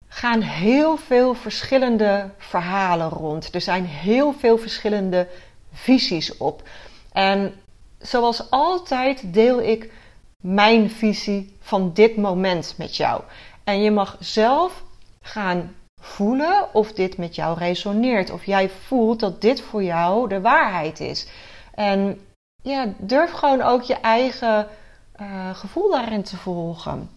gaan 0.08 0.41
heel 0.41 0.98
veel 0.98 1.34
verschillende 1.34 2.29
verhalen 2.38 3.10
rond. 3.10 3.55
Er 3.55 3.62
zijn 3.62 3.86
heel 3.86 4.34
veel 4.34 4.58
verschillende 4.58 5.27
visies 5.72 6.38
op. 6.38 6.63
En 7.12 7.53
zoals 8.00 8.50
altijd 8.50 9.34
deel 9.34 9.62
ik 9.62 9.91
mijn 10.41 10.89
visie 10.89 11.55
van 11.60 11.93
dit 11.93 12.17
moment 12.17 12.74
met 12.77 12.96
jou. 12.96 13.22
En 13.63 13.81
je 13.81 13.91
mag 13.91 14.17
zelf 14.20 14.84
gaan 15.22 15.75
voelen 16.01 16.74
of 16.74 16.93
dit 16.93 17.17
met 17.17 17.36
jou 17.36 17.58
resoneert. 17.58 18.31
Of 18.31 18.46
jij 18.46 18.70
voelt 18.70 19.20
dat 19.20 19.41
dit 19.41 19.62
voor 19.62 19.84
jou 19.84 20.29
de 20.29 20.41
waarheid 20.41 21.00
is. 21.00 21.27
En 21.74 22.20
ja, 22.62 22.94
durf 22.98 23.32
gewoon 23.32 23.62
ook 23.62 23.82
je 23.82 23.96
eigen 23.96 24.68
uh, 25.22 25.56
gevoel 25.56 25.91
daarin 25.91 26.24
te 26.24 26.38
volgen. 26.38 27.10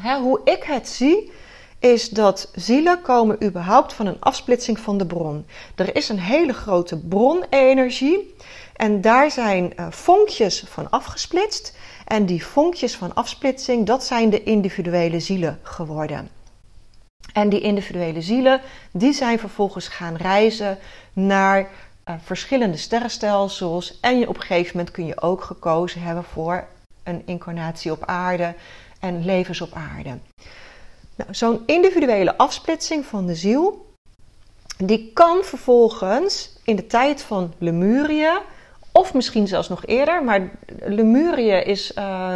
Hè, 0.00 0.18
hoe 0.18 0.40
ik 0.44 0.62
het 0.62 0.88
zie, 0.88 1.32
is 1.78 2.08
dat 2.08 2.50
zielen 2.54 3.02
komen 3.02 3.44
überhaupt 3.44 3.92
van 3.92 4.06
een 4.06 4.20
afsplitsing 4.20 4.78
van 4.78 4.98
de 4.98 5.06
bron. 5.06 5.46
Er 5.74 5.96
is 5.96 6.08
een 6.08 6.20
hele 6.20 6.52
grote 6.52 6.98
bronenergie 6.98 8.34
en 8.76 9.00
daar 9.00 9.30
zijn 9.30 9.72
uh, 9.76 9.86
vonkjes 9.90 10.64
van 10.66 10.90
afgesplitst. 10.90 11.76
En 12.06 12.26
die 12.26 12.46
vonkjes 12.46 12.96
van 12.96 13.14
afsplitsing, 13.14 13.86
dat 13.86 14.04
zijn 14.04 14.30
de 14.30 14.42
individuele 14.42 15.20
zielen 15.20 15.58
geworden. 15.62 16.28
En 17.32 17.48
die 17.48 17.60
individuele 17.60 18.22
zielen, 18.22 18.60
die 18.92 19.12
zijn 19.12 19.38
vervolgens 19.38 19.88
gaan 19.88 20.16
reizen 20.16 20.78
naar 21.12 21.68
uh, 22.10 22.16
verschillende 22.22 22.76
sterrenstelsels. 22.76 24.00
En 24.00 24.18
je, 24.18 24.28
op 24.28 24.34
een 24.34 24.42
gegeven 24.42 24.76
moment 24.76 24.94
kun 24.94 25.06
je 25.06 25.20
ook 25.20 25.42
gekozen 25.42 26.02
hebben 26.02 26.24
voor 26.24 26.66
een 27.02 27.22
incarnatie 27.26 27.92
op 27.92 28.04
aarde 28.04 28.54
en 29.00 29.24
levens 29.24 29.60
op 29.60 29.72
aarde. 29.72 30.18
Nou, 31.16 31.34
Zo'n 31.34 31.62
individuele 31.66 32.36
afsplitsing 32.36 33.04
van 33.04 33.26
de 33.26 33.34
ziel, 33.34 33.86
die 34.76 35.10
kan 35.12 35.42
vervolgens 35.42 36.58
in 36.64 36.76
de 36.76 36.86
tijd 36.86 37.22
van 37.22 37.52
Lemuria, 37.58 38.42
of 38.92 39.14
misschien 39.14 39.48
zelfs 39.48 39.68
nog 39.68 39.86
eerder, 39.86 40.24
maar 40.24 40.50
Lemuria 40.78 41.56
is 41.56 41.92
uh, 41.98 42.34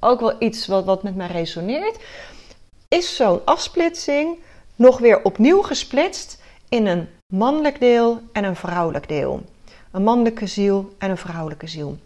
ook 0.00 0.20
wel 0.20 0.34
iets 0.38 0.66
wat, 0.66 0.84
wat 0.84 1.02
met 1.02 1.16
mij 1.16 1.26
resoneert, 1.26 1.98
is 2.88 3.16
zo'n 3.16 3.44
afsplitsing 3.44 4.38
nog 4.76 4.98
weer 4.98 5.22
opnieuw 5.22 5.62
gesplitst 5.62 6.42
in 6.68 6.86
een 6.86 7.08
mannelijk 7.36 7.80
deel 7.80 8.20
en 8.32 8.44
een 8.44 8.56
vrouwelijk 8.56 9.08
deel. 9.08 9.42
Een 9.90 10.02
mannelijke 10.02 10.46
ziel 10.46 10.94
en 10.98 11.10
een 11.10 11.16
vrouwelijke 11.16 11.66
ziel. 11.66 11.98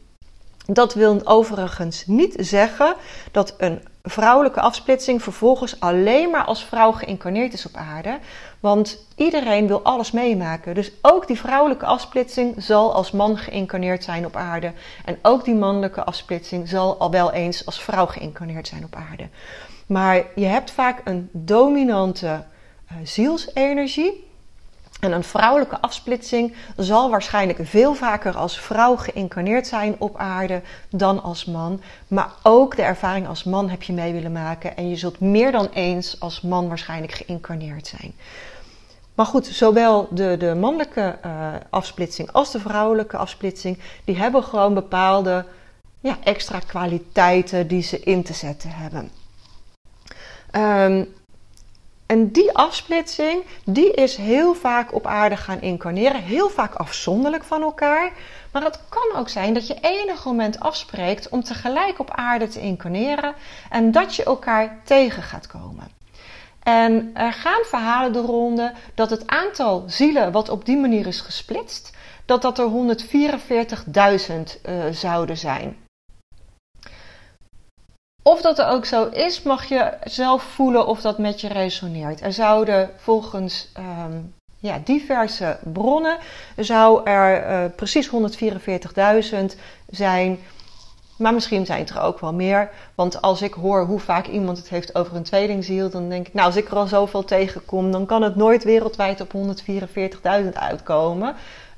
Dat 0.67 0.95
wil 0.95 1.21
overigens 1.25 2.07
niet 2.07 2.35
zeggen 2.39 2.95
dat 3.33 3.55
een 3.59 3.81
vrouwelijke 4.03 4.61
afsplitsing 4.61 5.23
vervolgens 5.23 5.81
alleen 5.81 6.31
maar 6.31 6.45
als 6.45 6.65
vrouw 6.65 6.93
geïncarneerd 6.93 7.53
is 7.53 7.67
op 7.67 7.75
aarde. 7.75 8.19
Want 8.61 9.07
iedereen 9.17 9.67
wil 9.67 9.83
alles 9.83 10.11
meemaken. 10.11 10.75
Dus 10.75 10.93
ook 11.03 11.27
die 11.27 11.39
vrouwelijke 11.39 11.87
afsplitsing 11.87 12.63
zal 12.63 12.95
als 12.95 13.11
man 13.11 13.39
geïncarneerd 13.39 14.05
zijn 14.05 14.27
op 14.27 14.37
aarde. 14.37 14.73
En 15.05 15.19
ook 15.23 15.45
die 15.45 15.55
mannelijke 15.55 16.05
afsplitsing 16.05 16.69
zal 16.69 16.99
al 16.99 17.11
wel 17.11 17.33
eens 17.33 17.67
als 17.67 17.81
vrouw 17.81 18.07
geïncarneerd 18.07 18.69
zijn 18.69 18.85
op 18.85 18.95
aarde. 18.95 19.29
Maar 19.87 20.25
je 20.35 20.47
hebt 20.47 20.71
vaak 20.71 21.01
een 21.05 21.29
dominante 21.33 22.27
uh, 22.27 22.97
zielsenergie. 23.03 24.28
En 25.01 25.13
een 25.13 25.25
vrouwelijke 25.25 25.81
afsplitsing 25.81 26.55
zal 26.77 27.11
waarschijnlijk 27.11 27.59
veel 27.63 27.95
vaker 27.95 28.37
als 28.37 28.61
vrouw 28.61 28.97
geïncarneerd 28.97 29.67
zijn 29.67 29.97
op 29.99 30.17
aarde 30.17 30.63
dan 30.91 31.23
als 31.23 31.45
man. 31.45 31.81
Maar 32.09 32.31
ook 32.43 32.77
de 32.77 32.83
ervaring 32.83 33.29
als 33.29 33.45
man 33.45 33.69
heb 33.69 33.83
je 33.83 33.93
mee 33.93 34.13
willen 34.13 34.33
maken. 34.33 34.77
En 34.77 34.89
je 34.89 34.97
zult 34.97 35.21
meer 35.21 35.53
dan 35.53 35.69
eens 35.73 36.21
als 36.21 36.41
man 36.41 36.69
waarschijnlijk 36.69 37.13
geïncarneerd 37.13 37.87
zijn. 37.87 38.13
Maar 39.15 39.27
goed, 39.27 39.47
zowel 39.47 40.09
de, 40.11 40.37
de 40.39 40.55
mannelijke 40.55 41.19
uh, 41.27 41.55
afsplitsing 41.71 42.33
als 42.33 42.53
de 42.53 42.61
vrouwelijke 42.61 43.17
afsplitsing, 43.17 43.79
die 44.05 44.17
hebben 44.17 44.43
gewoon 44.43 44.75
bepaalde 44.75 45.45
ja, 46.01 46.17
extra 46.25 46.59
kwaliteiten 46.59 47.67
die 47.67 47.83
ze 47.83 48.01
in 48.01 48.23
te 48.23 48.33
zetten 48.33 48.71
hebben. 48.71 49.11
Um, 50.53 51.09
en 52.09 52.31
die 52.31 52.53
afsplitsing, 52.53 53.43
die 53.65 53.93
is 53.93 54.17
heel 54.17 54.55
vaak 54.55 54.95
op 54.95 55.07
aarde 55.07 55.37
gaan 55.37 55.61
incarneren, 55.61 56.23
heel 56.23 56.49
vaak 56.49 56.75
afzonderlijk 56.75 57.45
van 57.45 57.63
elkaar. 57.63 58.13
Maar 58.53 58.63
het 58.63 58.81
kan 58.89 59.21
ook 59.21 59.29
zijn 59.29 59.55
dat 59.55 59.67
je 59.67 59.81
enig 59.81 60.25
moment 60.25 60.61
afspreekt 60.61 61.29
om 61.29 61.43
tegelijk 61.43 61.99
op 61.99 62.11
aarde 62.11 62.49
te 62.49 62.61
incarneren 62.61 63.35
en 63.71 63.93
dat 63.93 64.15
je 64.15 64.25
elkaar 64.25 64.81
tegen 64.85 65.23
gaat 65.23 65.47
komen. 65.47 65.91
En 66.63 67.11
er 67.15 67.33
gaan 67.33 67.65
verhalen 67.65 68.13
de 68.13 68.21
ronde 68.21 68.73
dat 68.95 69.11
het 69.11 69.27
aantal 69.27 69.85
zielen 69.87 70.33
wat 70.33 70.49
op 70.49 70.65
die 70.65 70.77
manier 70.77 71.07
is 71.07 71.21
gesplitst, 71.21 71.97
dat 72.25 72.43
dat 72.43 72.59
er 72.59 72.71
144.000 72.71 74.61
uh, 74.69 74.85
zouden 74.91 75.37
zijn. 75.37 75.88
Of 78.29 78.41
dat 78.41 78.59
er 78.59 78.67
ook 78.67 78.85
zo 78.85 79.07
is, 79.07 79.43
mag 79.43 79.65
je 79.65 79.93
zelf 80.05 80.43
voelen 80.43 80.87
of 80.87 81.01
dat 81.01 81.19
met 81.19 81.41
je 81.41 81.49
resoneert. 81.49 82.21
Er 82.21 82.33
zouden 82.33 82.91
volgens 82.97 83.69
um, 83.79 84.35
ja, 84.59 84.81
diverse 84.85 85.59
bronnen, 85.73 86.19
zou 86.57 87.01
er 87.05 87.51
uh, 87.51 87.71
precies 87.77 88.11
144.000 88.11 88.15
zijn. 89.91 90.39
Maar 91.19 91.35
misschien 91.35 91.67
zijn 91.67 91.81
het 91.81 91.91
er 91.91 92.01
ook 92.01 92.21
wel 92.21 92.33
meer. 92.33 92.71
Want 92.95 93.23
als 93.23 93.43
ik 93.43 93.53
hoor 93.53 93.85
hoe 93.85 94.01
vaak 94.01 94.27
iemand 94.27 94.59
het 94.59 94.69
heeft 94.69 94.95
over 94.95 95.17
een 95.17 95.23
tweelingziel, 95.23 95.91
dan 95.91 96.09
denk 96.09 96.27
ik, 96.27 96.35
nou, 96.35 96.47
als 96.47 96.57
ik 96.57 96.69
er 96.71 96.77
al 96.77 96.87
zoveel 96.87 97.25
tegenkom, 97.25 97.93
dan 97.93 98.07
kan 98.07 98.23
het 98.23 98.37
nooit 98.37 98.65
wereldwijd 98.65 99.21
op 99.21 99.33
144.000 100.43 100.53
uitkomen. 100.53 101.35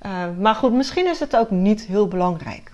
Uh, 0.07 0.13
maar 0.39 0.55
goed, 0.55 0.73
misschien 0.73 1.07
is 1.07 1.21
het 1.21 1.37
ook 1.37 1.51
niet 1.51 1.81
heel 1.81 2.09
belangrijk. 2.09 2.73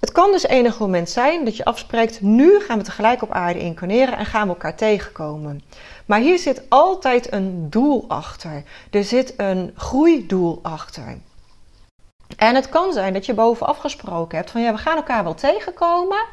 Het 0.00 0.12
kan 0.12 0.30
dus 0.30 0.46
enig 0.46 0.78
moment 0.78 1.10
zijn 1.10 1.44
dat 1.44 1.56
je 1.56 1.64
afspreekt, 1.64 2.20
nu 2.20 2.60
gaan 2.60 2.78
we 2.78 2.84
tegelijk 2.84 3.22
op 3.22 3.32
aarde 3.32 3.58
incarneren 3.58 4.16
en 4.16 4.26
gaan 4.26 4.42
we 4.46 4.52
elkaar 4.52 4.76
tegenkomen. 4.76 5.62
Maar 6.06 6.20
hier 6.20 6.38
zit 6.38 6.62
altijd 6.68 7.32
een 7.32 7.70
doel 7.70 8.04
achter. 8.08 8.62
Er 8.90 9.04
zit 9.04 9.34
een 9.36 9.72
groeidoel 9.76 10.58
achter. 10.62 11.18
En 12.36 12.54
het 12.54 12.68
kan 12.68 12.92
zijn 12.92 13.12
dat 13.12 13.26
je 13.26 13.34
bovenaf 13.34 13.78
gesproken 13.78 14.38
hebt 14.38 14.50
van 14.50 14.62
ja, 14.62 14.72
we 14.72 14.78
gaan 14.78 14.96
elkaar 14.96 15.24
wel 15.24 15.34
tegenkomen. 15.34 16.24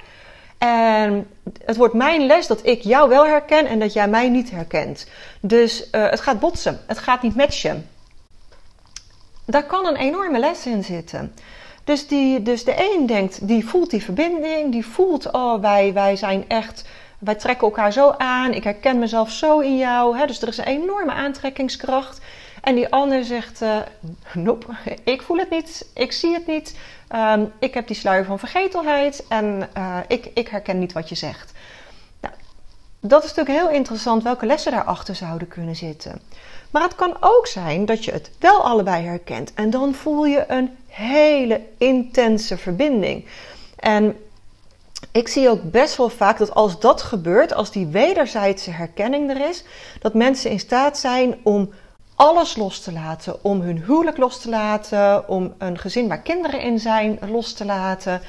En 0.58 1.28
het 1.66 1.78
wordt 1.78 1.94
mijn 1.94 2.26
les 2.26 2.48
dat 2.48 2.66
ik 2.66 2.82
jou 2.82 3.10
wel 3.10 3.26
herken 3.26 3.66
en 3.66 3.80
dat 3.80 3.94
jij 3.94 4.08
mij 4.08 4.30
niet 4.30 4.52
herkent. 4.52 5.08
Dus 5.40 5.88
uh, 5.92 6.10
het 6.10 6.22
gaat 6.22 6.40
botsen, 6.40 6.80
het 6.86 6.98
gaat 6.98 7.22
niet 7.22 7.36
matchen. 7.36 7.90
Daar 9.46 9.66
kan 9.66 9.86
een 9.86 9.96
enorme 9.96 10.40
les 10.40 10.66
in 10.66 10.84
zitten. 10.84 11.34
Dus, 11.88 12.08
die, 12.08 12.42
dus 12.42 12.64
de 12.64 12.94
een 12.94 13.06
denkt, 13.06 13.48
die 13.48 13.68
voelt 13.68 13.90
die 13.90 14.04
verbinding, 14.04 14.72
die 14.72 14.86
voelt, 14.86 15.32
oh, 15.32 15.62
wij, 15.62 15.94
wij 15.94 16.16
zijn 16.16 16.50
echt, 16.50 16.90
wij 17.20 17.36
trekken 17.36 17.68
elkaar 17.68 17.92
zo 17.92 18.14
aan, 18.18 18.54
ik 18.54 18.64
herken 18.64 19.00
mezelf 19.00 19.32
zo 19.32 19.60
in 19.60 19.78
jou. 19.78 20.18
Hè? 20.18 20.26
Dus 20.26 20.42
er 20.42 20.48
is 20.48 20.58
een 20.58 20.64
enorme 20.64 21.12
aantrekkingskracht. 21.12 22.22
En 22.62 22.76
die 22.76 22.90
ander 22.90 23.24
zegt, 23.24 23.62
uh, 23.62 23.78
nope, 24.34 24.66
ik 25.14 25.22
voel 25.22 25.38
het 25.38 25.50
niet, 25.50 25.90
ik 25.94 26.12
zie 26.12 26.34
het 26.34 26.48
niet, 26.48 26.78
um, 27.16 27.52
ik 27.60 27.74
heb 27.74 27.88
die 27.88 27.96
sluier 27.96 28.26
van 28.26 28.40
vergetelheid 28.40 29.26
en 29.30 29.70
uh, 29.78 29.98
ik, 30.08 30.30
ik 30.34 30.48
herken 30.48 30.80
niet 30.80 30.94
wat 30.94 31.10
je 31.10 31.16
zegt. 31.16 31.52
Nou, 32.22 32.34
dat 33.00 33.24
is 33.24 33.34
natuurlijk 33.34 33.66
heel 33.66 33.76
interessant 33.76 34.24
welke 34.24 34.46
lessen 34.46 34.72
daarachter 34.72 35.16
zouden 35.16 35.48
kunnen 35.48 35.76
zitten. 35.76 36.22
Maar 36.72 36.82
het 36.82 36.96
kan 36.96 37.18
ook 37.20 37.48
zijn 37.48 37.86
dat 37.86 38.06
je 38.06 38.12
het 38.12 38.32
wel 38.40 38.62
allebei 38.62 39.06
herkent 39.06 39.54
en 39.54 39.70
dan 39.70 39.94
voel 39.94 40.26
je 40.26 40.44
een 40.48 40.78
hele 40.88 41.62
intense 41.78 42.58
verbinding. 42.58 43.26
En 43.76 44.16
ik 45.12 45.28
zie 45.28 45.50
ook 45.50 45.72
best 45.72 45.98
wel 45.98 46.10
vaak 46.10 46.38
dat 46.38 46.54
als 46.54 46.80
dat 46.80 47.02
gebeurt, 47.02 47.54
als 47.54 47.72
die 47.72 47.88
wederzijdse 47.88 48.72
herkenning 48.72 49.30
er 49.30 49.50
is, 49.50 49.64
dat 50.00 50.14
mensen 50.14 50.52
in 50.52 50.60
staat 50.60 50.98
zijn 50.98 51.36
om 51.44 51.70
alles 52.16 52.56
los 52.56 52.82
te 52.82 52.92
laten. 52.92 53.44
Om 53.44 53.62
hun 53.62 53.84
huwelijk 53.84 54.18
los 54.18 54.42
te 54.42 54.50
laten, 54.50 55.30
om 55.30 55.54
een 55.58 55.78
gezin 55.78 56.08
waar 56.08 56.22
kinderen 56.22 56.62
in 56.62 56.80
zijn 56.80 57.20
los 57.30 57.54
te 57.54 57.66
laten. 57.66 58.22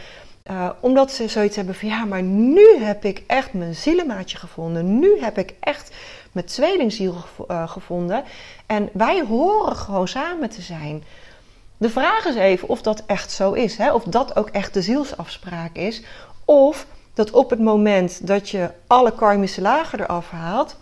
Uh, 0.51 0.71
omdat 0.81 1.13
ze 1.13 1.29
zoiets 1.29 1.57
hebben 1.57 1.75
van 1.75 1.89
ja, 1.89 2.05
maar 2.05 2.23
nu 2.23 2.77
heb 2.79 3.05
ik 3.05 3.23
echt 3.27 3.53
mijn 3.53 3.75
zielenmaatje 3.75 4.39
gevonden. 4.39 4.99
Nu 4.99 5.21
heb 5.21 5.39
ik 5.39 5.55
echt 5.61 5.91
mijn 6.39 6.51
tweelingziel 6.51 7.15
uh, 7.51 7.69
gevonden. 7.69 8.25
En 8.67 8.89
wij 8.93 9.25
horen 9.25 9.77
gewoon 9.77 10.09
samen 10.09 10.51
te 10.51 10.63
zijn. 10.63 11.05
De 11.77 11.91
vraag 11.91 12.25
is 12.25 12.35
even 12.35 12.69
of 12.69 12.83
dat 12.83 13.03
echt 13.07 13.31
zo 13.33 13.53
is. 13.53 13.77
Hè? 13.77 13.93
Of 13.93 14.03
dat 14.03 14.37
ook 14.37 14.49
echt 14.49 14.75
de 14.75 14.83
zielsafspraak 14.83 15.77
is. 15.77 16.03
Of 16.45 16.87
dat 17.15 17.31
op 17.31 17.51
het 17.51 17.59
moment 17.59 18.27
dat 18.27 18.51
je 18.51 18.71
alle 18.87 19.13
karmische 19.13 19.61
lagen 19.61 20.01
eraf 20.01 20.31
haalt, 20.31 20.77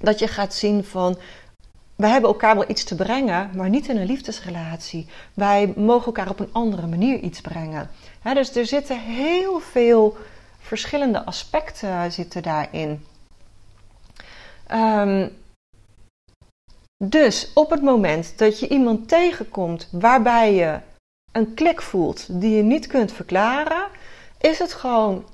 dat 0.00 0.18
je 0.18 0.26
gaat 0.26 0.54
zien 0.54 0.84
van. 0.84 1.18
Wij 1.96 2.10
hebben 2.10 2.30
elkaar 2.30 2.54
wel 2.54 2.70
iets 2.70 2.84
te 2.84 2.94
brengen, 2.94 3.50
maar 3.54 3.68
niet 3.68 3.88
in 3.88 3.96
een 3.96 4.06
liefdesrelatie. 4.06 5.06
Wij 5.34 5.72
mogen 5.76 6.06
elkaar 6.06 6.30
op 6.30 6.40
een 6.40 6.52
andere 6.52 6.86
manier 6.86 7.18
iets 7.18 7.40
brengen. 7.40 7.90
dus 8.22 8.56
er 8.56 8.66
zitten 8.66 9.00
heel 9.00 9.60
veel 9.60 10.16
verschillende 10.58 11.24
aspecten 11.24 12.12
zitten 12.12 12.42
daarin. 12.42 13.04
Ehm, 14.66 15.28
dus 17.04 17.52
op 17.54 17.70
het 17.70 17.82
moment 17.82 18.38
dat 18.38 18.60
je 18.60 18.68
iemand 18.68 19.08
tegenkomt 19.08 19.88
waarbij 19.92 20.54
je 20.54 20.78
een 21.32 21.54
klik 21.54 21.82
voelt 21.82 22.40
die 22.40 22.56
je 22.56 22.62
niet 22.62 22.86
kunt 22.86 23.12
verklaren, 23.12 23.86
is 24.40 24.58
het 24.58 24.72
gewoon 24.72 25.24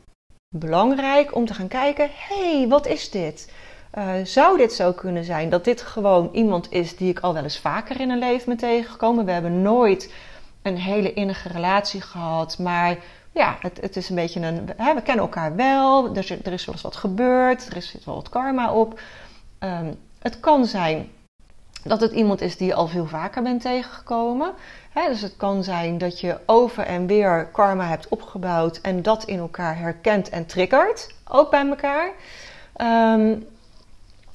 belangrijk 0.57 1.35
om 1.35 1.47
te 1.47 1.55
gaan 1.55 1.69
kijken: 1.69 2.11
hé, 2.29 2.59
hey, 2.59 2.69
wat 2.69 2.87
is 2.87 3.11
dit? 3.11 3.53
Uh, 3.99 4.13
zou 4.25 4.57
dit 4.57 4.73
zo 4.73 4.93
kunnen 4.93 5.25
zijn 5.25 5.51
dat 5.51 5.65
dit 5.65 5.83
gewoon 5.83 6.31
iemand 6.33 6.73
is 6.73 6.97
die 6.97 7.11
ik 7.11 7.21
al 7.21 7.35
wel 7.35 7.43
eens 7.43 7.59
vaker 7.59 8.01
in 8.01 8.11
een 8.11 8.19
leven 8.19 8.47
ben 8.47 8.57
tegengekomen? 8.57 9.25
We 9.25 9.33
hebben 9.33 9.63
nooit 9.63 10.13
een 10.63 10.77
hele 10.77 11.13
innige 11.13 11.49
relatie 11.49 12.01
gehad, 12.01 12.59
maar 12.59 12.97
ja, 13.33 13.57
het, 13.61 13.81
het 13.81 13.97
is 13.97 14.09
een 14.09 14.15
beetje 14.15 14.41
een. 14.41 14.71
Hè, 14.77 14.95
we 14.95 15.03
kennen 15.03 15.25
elkaar 15.25 15.57
wel, 15.57 16.17
er, 16.17 16.39
er, 16.45 16.53
is 16.53 16.65
wel 16.65 16.75
eens 16.75 16.83
wat 16.83 16.97
gebeurd, 16.97 17.75
er 17.75 17.83
zit 17.83 18.05
wel 18.05 18.15
wat 18.15 18.29
karma 18.29 18.73
op. 18.73 19.01
Um, 19.59 19.99
het 20.19 20.41
kan 20.41 20.67
zijn 20.67 21.09
dat 21.85 22.01
het 22.01 22.13
iemand 22.13 22.41
is 22.41 22.57
die 22.57 22.67
je 22.67 22.75
al 22.75 22.87
veel 22.87 23.07
vaker 23.07 23.43
bent 23.43 23.61
tegengekomen. 23.61 24.53
dus 24.95 25.21
het 25.21 25.37
kan 25.37 25.65
zijn 25.65 25.99
dat 25.99 26.21
je 26.21 26.39
over 26.47 26.85
en 26.85 27.07
weer 27.07 27.47
karma 27.53 27.85
hebt 27.85 28.09
opgebouwd 28.09 28.77
en 28.77 29.03
dat 29.03 29.25
in 29.25 29.39
elkaar 29.39 29.79
herkent 29.79 30.29
en 30.29 30.47
triggert, 30.47 31.15
ook 31.29 31.51
bij 31.51 31.67
elkaar. 31.69 32.11
Um, 33.17 33.47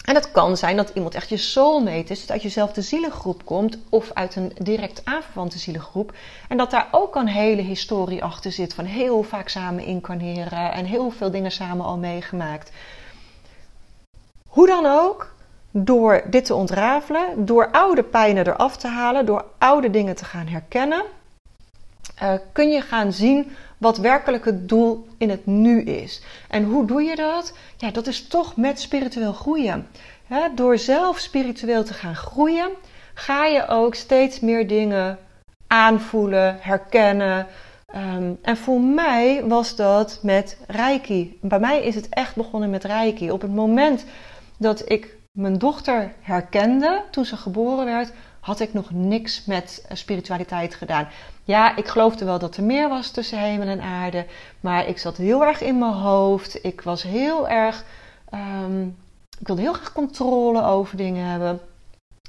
en 0.06 0.16
het 0.16 0.32
kan 0.32 0.58
zijn 0.58 0.76
dat 0.76 0.92
iemand 0.94 1.16
echt 1.16 1.30
je 1.30 1.38
soulmate 1.38 2.12
is, 2.12 2.20
dat 2.20 2.32
uit 2.32 2.42
jezelfde 2.42 2.82
zielengroep 2.82 3.46
komt 3.46 3.78
of 3.90 4.12
uit 4.14 4.36
een 4.36 4.52
direct 4.58 5.02
aanverwante 5.04 5.60
zielengroep. 5.60 6.14
En 6.48 6.58
dat 6.58 6.72
daar 6.72 6.88
ook 6.92 7.16
een 7.16 7.28
hele 7.28 7.62
historie 7.62 8.24
achter 8.24 8.52
zit 8.52 8.74
van 8.74 8.86
heel 8.86 9.24
vaak 9.24 9.50
samen 9.50 9.84
incarneren 9.84 10.72
en 10.72 10.86
heel 10.86 11.12
veel 11.12 11.32
dingen 11.32 11.52
samen 11.52 11.86
al 11.86 11.98
meegemaakt. 11.98 12.72
Hoe 14.50 14.68
dan 14.68 14.86
ook, 14.86 15.34
door 15.72 16.24
dit 16.30 16.46
te 16.46 16.56
ontrafelen, 16.56 17.46
door 17.46 17.72
oude 17.72 18.04
pijnen 18.04 18.48
eraf 18.48 18.78
te 18.78 18.88
halen, 18.88 19.26
door 19.26 19.46
oude 19.58 19.90
dingen 19.90 20.16
te 20.16 20.26
gaan 20.26 20.48
herkennen, 20.48 21.04
uh, 22.24 22.34
kun 22.52 22.70
je 22.70 22.82
gaan 22.82 23.14
zien 23.14 23.52
wat 23.78 23.98
werkelijk 23.98 24.46
het 24.46 24.70
doel 24.70 25.08
in 25.18 25.30
het 25.30 25.46
nu 25.46 25.82
is. 25.82 26.22
En 26.50 26.64
hoe 26.64 26.86
doe 26.86 27.02
je 27.02 27.16
dat? 27.16 27.54
Ja, 27.78 27.92
dat 27.92 28.08
is 28.08 28.28
toch 28.28 28.56
met 28.56 28.80
spiritueel 28.80 29.34
groeien. 29.34 29.88
door 30.56 30.78
zelf 30.78 31.20
spiritueel 31.20 31.84
te 31.84 31.94
gaan 31.94 32.16
groeien, 32.16 32.70
ga 33.14 33.46
je 33.46 33.68
ook 33.68 33.96
steeds 33.96 34.40
meer 34.40 34.68
dingen 34.68 35.18
aanvoelen, 35.68 36.58
herkennen. 36.60 37.48
Ehm, 37.86 38.32
en 38.42 38.58
voor 38.58 38.82
mij 38.82 39.44
was 39.48 39.76
dat 39.76 40.20
met 40.22 40.58
Reiki. 40.68 41.38
Bij 41.42 41.60
mij 41.60 41.84
is 41.84 41.96
het 41.96 42.10
echt 42.10 42.36
begonnen 42.36 42.70
met 42.70 42.84
Reiki. 42.84 43.32
Op 43.32 43.42
het 43.42 43.54
moment 43.54 44.06
dat 44.58 44.90
ik 44.92 45.18
mijn 45.32 45.58
dochter 45.58 46.14
herkende 46.22 47.04
toen 47.12 47.26
ze 47.26 47.38
geboren 47.38 47.86
werd, 47.86 48.12
had 48.46 48.60
ik 48.60 48.74
nog 48.74 48.92
niks 48.92 49.46
met 49.46 49.86
spiritualiteit 49.92 50.76
gedaan. 50.76 51.08
Ja, 51.44 51.76
ik 51.76 51.88
geloofde 51.88 52.26
wel 52.26 52.40
dat 52.40 52.58
er 52.58 52.64
meer 52.64 52.90
was 52.90 53.12
tussen 53.12 53.40
hemel 53.40 53.68
en 53.68 53.82
aarde, 53.82 54.26
maar 54.60 54.88
ik 54.88 54.98
zat 54.98 55.18
heel 55.18 55.46
erg 55.46 55.62
in 55.62 55.80
mijn 55.80 55.94
hoofd. 55.94 56.66
Ik 56.66 56.82
was 56.82 57.04
heel 57.04 57.50
erg. 57.50 57.84
Um, 58.34 58.98
ik 59.40 59.48
wilde 59.48 59.62
heel 59.62 59.74
graag 59.74 59.94
controle 59.94 60.64
over 60.64 60.98
dingen 60.98 61.26
hebben. 61.26 61.60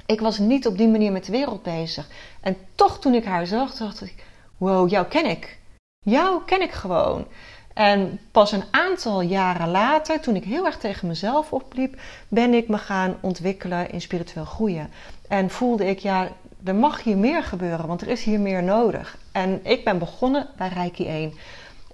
Ik 0.07 0.21
was 0.21 0.39
niet 0.39 0.67
op 0.67 0.79
die 0.79 0.89
manier 0.89 1.13
met 1.13 1.25
de 1.25 1.33
wereld 1.33 1.63
bezig. 1.63 2.09
En 2.41 2.57
toch, 2.75 2.99
toen 2.99 3.15
ik 3.15 3.25
haar 3.25 3.47
zag, 3.47 3.75
dacht 3.75 4.03
ik: 4.03 4.25
wow, 4.57 4.89
jou 4.89 5.07
ken 5.07 5.27
ik. 5.27 5.59
Jou 6.05 6.45
ken 6.47 6.63
ik 6.63 6.73
gewoon. 6.73 7.27
En 7.77 8.19
pas 8.31 8.53
een 8.53 8.65
aantal 8.71 9.21
jaren 9.21 9.69
later, 9.69 10.21
toen 10.21 10.37
ik 10.37 10.45
heel 10.45 10.67
erg 10.67 10.79
tegen 10.79 11.09
mezelf 11.09 11.53
opliep, 11.53 12.01
ben 12.29 12.55
ik 12.55 12.69
me 12.69 12.79
gaan 12.79 13.17
ontwikkelen 13.21 13.91
in 13.91 14.01
spiritueel 14.01 14.45
groeien. 14.45 14.91
En 15.29 15.51
voelde 15.51 15.87
ik, 15.87 15.99
ja, 15.99 16.29
er 16.65 16.75
mag 16.75 17.03
hier 17.03 17.17
meer 17.17 17.43
gebeuren, 17.43 17.87
want 17.87 18.01
er 18.01 18.09
is 18.09 18.25
hier 18.25 18.41
meer 18.41 18.63
nodig. 18.63 19.19
En 19.33 19.61
ik 19.63 19.85
ben 19.85 19.99
begonnen 19.99 20.49
bij 20.57 20.69
Reiki 20.69 21.07
1. 21.07 21.33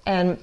En 0.03 0.39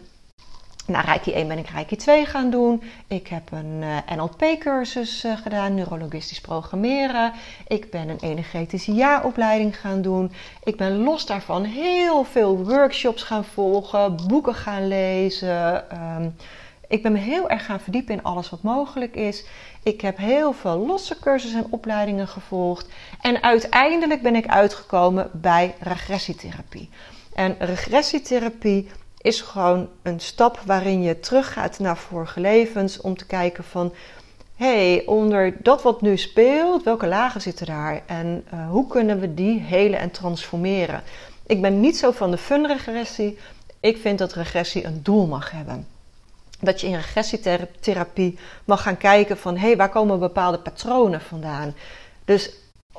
na 0.91 1.01
Reiki 1.01 1.33
1 1.33 1.49
ben 1.49 1.59
ik 1.59 1.69
Reiki 1.69 1.97
2 1.97 2.27
gaan 2.27 2.51
doen. 2.51 2.83
Ik 3.07 3.29
heb 3.29 3.53
een 3.53 3.83
eh, 3.83 4.17
NLP-cursus 4.17 5.25
eh, 5.25 5.37
gedaan, 5.37 5.75
neurologistisch 5.75 6.41
programmeren. 6.41 7.33
Ik 7.67 7.91
ben 7.91 8.09
een 8.09 8.21
energetische 8.21 8.93
jaaropleiding 8.93 9.81
gaan 9.81 10.03
doen. 10.03 10.33
Ik 10.65 10.77
ben 10.77 10.97
los 10.97 11.27
daarvan 11.27 11.65
heel 11.65 12.25
veel 12.25 12.65
workshops 12.65 13.23
gaan 13.23 13.45
volgen, 13.45 14.17
boeken 14.27 14.55
gaan 14.55 14.89
lezen. 14.89 15.85
Um, 16.17 16.35
ik 16.89 17.03
ben 17.03 17.13
me 17.13 17.19
heel 17.19 17.49
erg 17.49 17.65
gaan 17.65 17.81
verdiepen 17.81 18.15
in 18.15 18.23
alles 18.23 18.51
wat 18.51 18.63
mogelijk 18.63 19.15
is. 19.15 19.45
Ik 19.83 20.01
heb 20.01 20.17
heel 20.17 20.53
veel 20.53 20.87
losse 20.87 21.19
cursussen 21.21 21.65
en 21.65 21.71
opleidingen 21.71 22.29
gevolgd. 22.29 22.89
En 23.21 23.43
uiteindelijk 23.43 24.23
ben 24.23 24.35
ik 24.35 24.47
uitgekomen 24.47 25.31
bij 25.33 25.75
regressietherapie. 25.81 26.89
En 27.35 27.57
regressietherapie 27.59 28.89
is 29.21 29.41
gewoon 29.41 29.89
een 30.03 30.21
stap 30.21 30.61
waarin 30.67 31.03
je 31.03 31.21
teruggaat 31.21 31.79
naar 31.79 31.97
vorige 31.97 32.41
levens 32.41 33.01
om 33.01 33.17
te 33.17 33.27
kijken 33.27 33.65
van 33.65 33.93
hey, 34.57 35.03
onder 35.07 35.57
dat 35.63 35.83
wat 35.83 36.01
nu 36.01 36.17
speelt, 36.17 36.83
welke 36.83 37.07
lagen 37.07 37.41
zitten 37.41 37.67
daar 37.67 38.03
en 38.07 38.45
uh, 38.55 38.71
hoe 38.71 38.87
kunnen 38.87 39.21
we 39.21 39.35
die 39.35 39.61
helen 39.61 39.99
en 39.99 40.11
transformeren? 40.11 41.03
Ik 41.47 41.61
ben 41.61 41.81
niet 41.81 41.97
zo 41.97 42.11
van 42.11 42.31
de 42.31 42.39
fun 42.39 42.67
regressie. 42.67 43.39
Ik 43.81 43.97
vind 43.97 44.19
dat 44.19 44.33
regressie 44.33 44.85
een 44.85 45.01
doel 45.03 45.27
mag 45.27 45.51
hebben 45.51 45.87
dat 46.61 46.81
je 46.81 46.87
in 46.87 46.95
regressietherapie 46.95 48.39
mag 48.65 48.83
gaan 48.83 48.97
kijken 48.97 49.39
van 49.39 49.57
hé, 49.57 49.67
hey, 49.67 49.77
waar 49.77 49.89
komen 49.89 50.19
bepaalde 50.19 50.59
patronen 50.59 51.21
vandaan? 51.21 51.75
Dus 52.25 52.51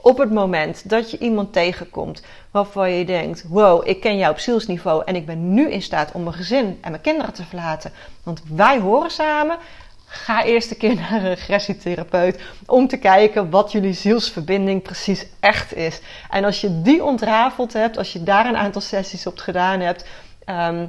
op 0.01 0.17
het 0.17 0.31
moment 0.31 0.89
dat 0.89 1.11
je 1.11 1.17
iemand 1.17 1.53
tegenkomt 1.53 2.23
waarvan 2.51 2.91
je 2.91 3.05
denkt: 3.05 3.43
wow, 3.47 3.87
ik 3.87 3.99
ken 3.99 4.17
jou 4.17 4.31
op 4.31 4.39
zielsniveau 4.39 5.03
en 5.05 5.15
ik 5.15 5.25
ben 5.25 5.53
nu 5.53 5.71
in 5.71 5.81
staat 5.81 6.11
om 6.11 6.23
mijn 6.23 6.35
gezin 6.35 6.77
en 6.81 6.91
mijn 6.91 7.03
kinderen 7.03 7.33
te 7.33 7.43
verlaten, 7.43 7.91
want 8.23 8.41
wij 8.47 8.79
horen 8.79 9.11
samen. 9.11 9.57
Ga 10.05 10.43
eerst 10.43 10.71
een 10.71 10.77
keer 10.77 10.95
naar 11.09 11.11
een 11.11 11.33
regressietherapeut 11.33 12.41
om 12.65 12.87
te 12.87 12.97
kijken 12.97 13.49
wat 13.49 13.71
jullie 13.71 13.93
zielsverbinding 13.93 14.81
precies 14.81 15.25
echt 15.39 15.75
is. 15.75 16.01
En 16.29 16.43
als 16.43 16.61
je 16.61 16.81
die 16.81 17.03
ontrafeld 17.03 17.73
hebt, 17.73 17.97
als 17.97 18.13
je 18.13 18.23
daar 18.23 18.45
een 18.45 18.57
aantal 18.57 18.81
sessies 18.81 19.27
op 19.27 19.37
gedaan 19.37 19.79
hebt, 19.79 20.05
ehm, 20.45 20.85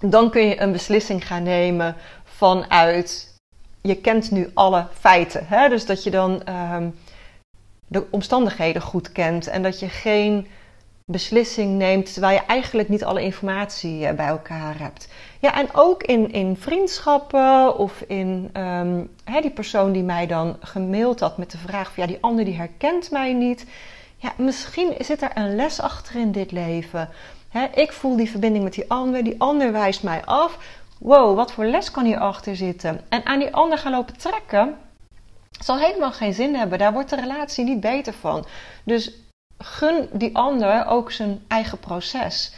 dan 0.00 0.30
kun 0.30 0.46
je 0.46 0.60
een 0.60 0.72
beslissing 0.72 1.26
gaan 1.26 1.42
nemen 1.42 1.96
vanuit 2.24 3.34
je 3.82 3.94
kent 3.94 4.30
nu 4.30 4.50
alle 4.54 4.86
feiten. 4.98 5.46
Hè? 5.46 5.68
Dus 5.68 5.86
dat 5.86 6.02
je 6.02 6.10
dan 6.10 6.42
um, 6.74 6.94
de 7.86 8.06
omstandigheden 8.10 8.82
goed 8.82 9.12
kent 9.12 9.46
en 9.46 9.62
dat 9.62 9.78
je 9.78 9.88
geen 9.88 10.46
beslissing 11.04 11.78
neemt 11.78 12.12
terwijl 12.12 12.34
je 12.34 12.46
eigenlijk 12.46 12.88
niet 12.88 13.04
alle 13.04 13.22
informatie 13.22 14.06
eh, 14.06 14.14
bij 14.14 14.26
elkaar 14.26 14.78
hebt. 14.78 15.08
Ja, 15.40 15.54
en 15.54 15.68
ook 15.74 16.02
in, 16.02 16.32
in 16.32 16.56
vriendschappen 16.56 17.78
of 17.78 18.00
in 18.06 18.50
hè, 19.24 19.40
die 19.40 19.50
persoon 19.50 19.92
die 19.92 20.02
mij 20.02 20.26
dan 20.26 20.56
gemaild 20.60 21.20
had 21.20 21.38
met 21.38 21.50
de 21.50 21.58
vraag 21.58 21.92
van 21.92 22.02
ja, 22.02 22.08
die 22.08 22.18
ander 22.20 22.44
die 22.44 22.56
herkent 22.56 23.10
mij 23.10 23.32
niet. 23.32 23.66
Ja, 24.16 24.32
misschien 24.36 24.94
zit 24.98 25.22
er 25.22 25.30
een 25.34 25.56
les 25.56 25.80
achter 25.80 26.16
in 26.16 26.32
dit 26.32 26.52
leven 26.52 27.08
ik 27.74 27.92
voel 27.92 28.16
die 28.16 28.30
verbinding 28.30 28.64
met 28.64 28.74
die 28.74 28.90
ander, 28.90 29.24
die 29.24 29.40
ander 29.40 29.72
wijst 29.72 30.02
mij 30.02 30.24
af. 30.24 30.58
Wow, 30.98 31.36
wat 31.36 31.52
voor 31.52 31.64
les 31.64 31.90
kan 31.90 32.04
hierachter 32.04 32.56
zitten? 32.56 33.00
En 33.08 33.26
aan 33.26 33.38
die 33.38 33.54
ander 33.54 33.78
gaan 33.78 33.92
lopen 33.92 34.16
trekken, 34.16 34.76
zal 35.64 35.78
helemaal 35.78 36.12
geen 36.12 36.34
zin 36.34 36.54
hebben. 36.54 36.78
Daar 36.78 36.92
wordt 36.92 37.10
de 37.10 37.20
relatie 37.20 37.64
niet 37.64 37.80
beter 37.80 38.12
van. 38.12 38.46
Dus 38.84 39.12
gun 39.58 40.08
die 40.12 40.36
ander 40.36 40.86
ook 40.86 41.12
zijn 41.12 41.44
eigen 41.48 41.78
proces. 41.78 42.52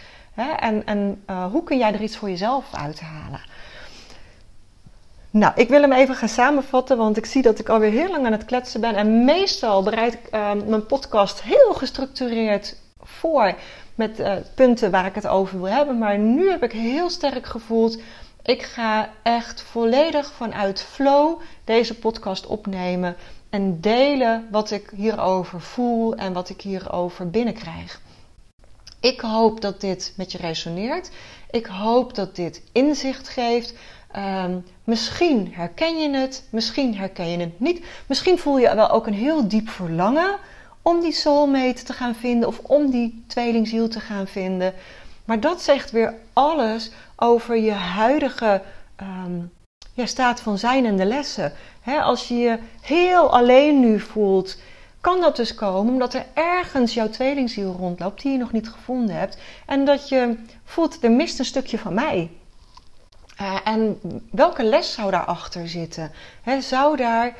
en 0.58 0.87
en 0.87 1.22
uh, 1.30 1.46
hoe 1.46 1.64
kun 1.64 1.78
jij 1.78 1.92
er 1.92 2.02
iets 2.02 2.16
voor 2.16 2.30
jezelf 2.30 2.74
uithalen? 2.74 3.40
Nou, 5.30 5.52
ik 5.56 5.68
wil 5.68 5.80
hem 5.80 5.92
even 5.92 6.14
gaan 6.14 6.28
samenvatten, 6.28 6.96
want 6.96 7.16
ik 7.16 7.26
zie 7.26 7.42
dat 7.42 7.58
ik 7.58 7.68
alweer 7.68 7.90
heel 7.90 8.11
lang 8.11 8.26
aan 8.26 8.32
het 8.32 8.44
kletsen 8.44 8.80
ben. 8.80 8.94
En 8.94 9.24
meestal 9.24 9.82
bereid 9.82 10.14
ik 10.14 10.34
uh, 10.34 10.52
mijn 10.66 10.87
podcast 10.87 11.42
heel 11.42 11.72
gestructureerd 11.74 12.76
voor 13.00 13.54
met 13.94 14.20
uh, 14.20 14.32
punten 14.54 14.90
waar 14.90 15.06
ik 15.06 15.14
het 15.14 15.26
over 15.26 15.61
wil 15.61 15.68
hebben. 15.68 15.98
Maar 15.98 16.18
nu 16.18 16.50
heb 16.50 16.62
ik 16.62 16.72
heel 16.72 17.11
sterk 17.11 17.46
gevoeld. 17.46 17.98
Ik 18.48 18.62
ga 18.62 19.11
echt 19.22 19.62
volledig 19.62 20.32
vanuit 20.32 20.82
flow 20.82 21.40
deze 21.64 21.98
podcast 21.98 22.46
opnemen. 22.46 23.16
En 23.50 23.80
delen 23.80 24.48
wat 24.50 24.70
ik 24.70 24.90
hierover 24.96 25.61
voel 25.61 26.14
en 26.14 26.32
wat 26.32 26.48
ik 26.48 26.61
hierover 26.61 27.30
binnenkrijg. 27.30 28.00
Ik 29.00 29.20
hoop 29.20 29.61
dat 29.61 29.80
dit 29.80 30.12
met 30.16 30.32
je 30.32 30.38
resoneert. 30.38 31.11
Ik 31.50 31.66
hoop 31.66 32.14
dat 32.14 32.37
dit 32.37 32.62
inzicht 32.72 33.28
geeft. 33.28 33.74
Um, 34.16 34.64
misschien 34.84 35.52
herken 35.54 35.98
je 35.98 36.11
het, 36.11 36.44
misschien 36.50 36.96
herken 36.96 37.30
je 37.30 37.38
het 37.38 37.61
niet. 37.61 37.84
Misschien 38.06 38.38
voel 38.38 38.58
je 38.58 38.74
wel 38.74 38.90
ook 38.90 39.06
een 39.06 39.14
heel 39.14 39.48
diep 39.48 39.68
verlangen 39.68 40.37
om 40.82 41.00
die 41.00 41.12
soulmate 41.12 41.82
te 41.82 41.92
gaan 41.92 42.14
vinden 42.14 42.48
of 42.48 42.58
om 42.58 42.90
die 42.90 43.24
tweelingziel 43.26 43.88
te 43.88 44.00
gaan 44.00 44.26
vinden. 44.26 44.74
Maar 45.29 45.41
dat 45.41 45.62
zegt 45.62 45.91
weer 45.91 46.14
alles 46.33 46.91
over 47.17 47.57
je 47.57 47.73
huidige 47.73 48.62
ja, 49.93 50.07
staat 50.07 50.41
van 50.41 50.59
zijn 50.59 50.87
en 50.87 50.97
de 50.97 51.05
lessen. 51.05 51.53
als 52.03 52.29
je 52.29 52.35
je 52.35 52.59
heel 52.81 53.33
alleen 53.33 53.81
nu 53.81 54.01
voelt, 54.01 54.59
kan 55.01 55.21
dat 55.21 55.37
dus 55.37 55.55
komen 55.55 55.93
omdat 55.93 56.14
er 56.14 56.27
ergens 56.35 56.95
jouw 56.95 57.09
tweelingziel 57.09 57.73
rondloopt 57.73 58.23
die 58.23 58.33
je 58.33 58.38
nog 58.38 58.53
niet 58.53 58.69
gevonden 58.69 59.17
hebt. 59.17 59.38
En 59.67 59.85
dat 59.85 60.09
je 60.09 60.37
voelt, 60.64 61.05
er 61.05 61.11
mist 61.11 61.38
een 61.38 61.45
stukje 61.45 61.79
van 61.79 61.95
mij. 61.95 62.31
Uh, 63.41 63.61
en 63.64 64.01
welke 64.31 64.64
les 64.64 64.93
zou 64.93 65.11
daarachter 65.11 65.69
zitten? 65.69 66.12
zou 66.59 66.97
daar 66.97 67.37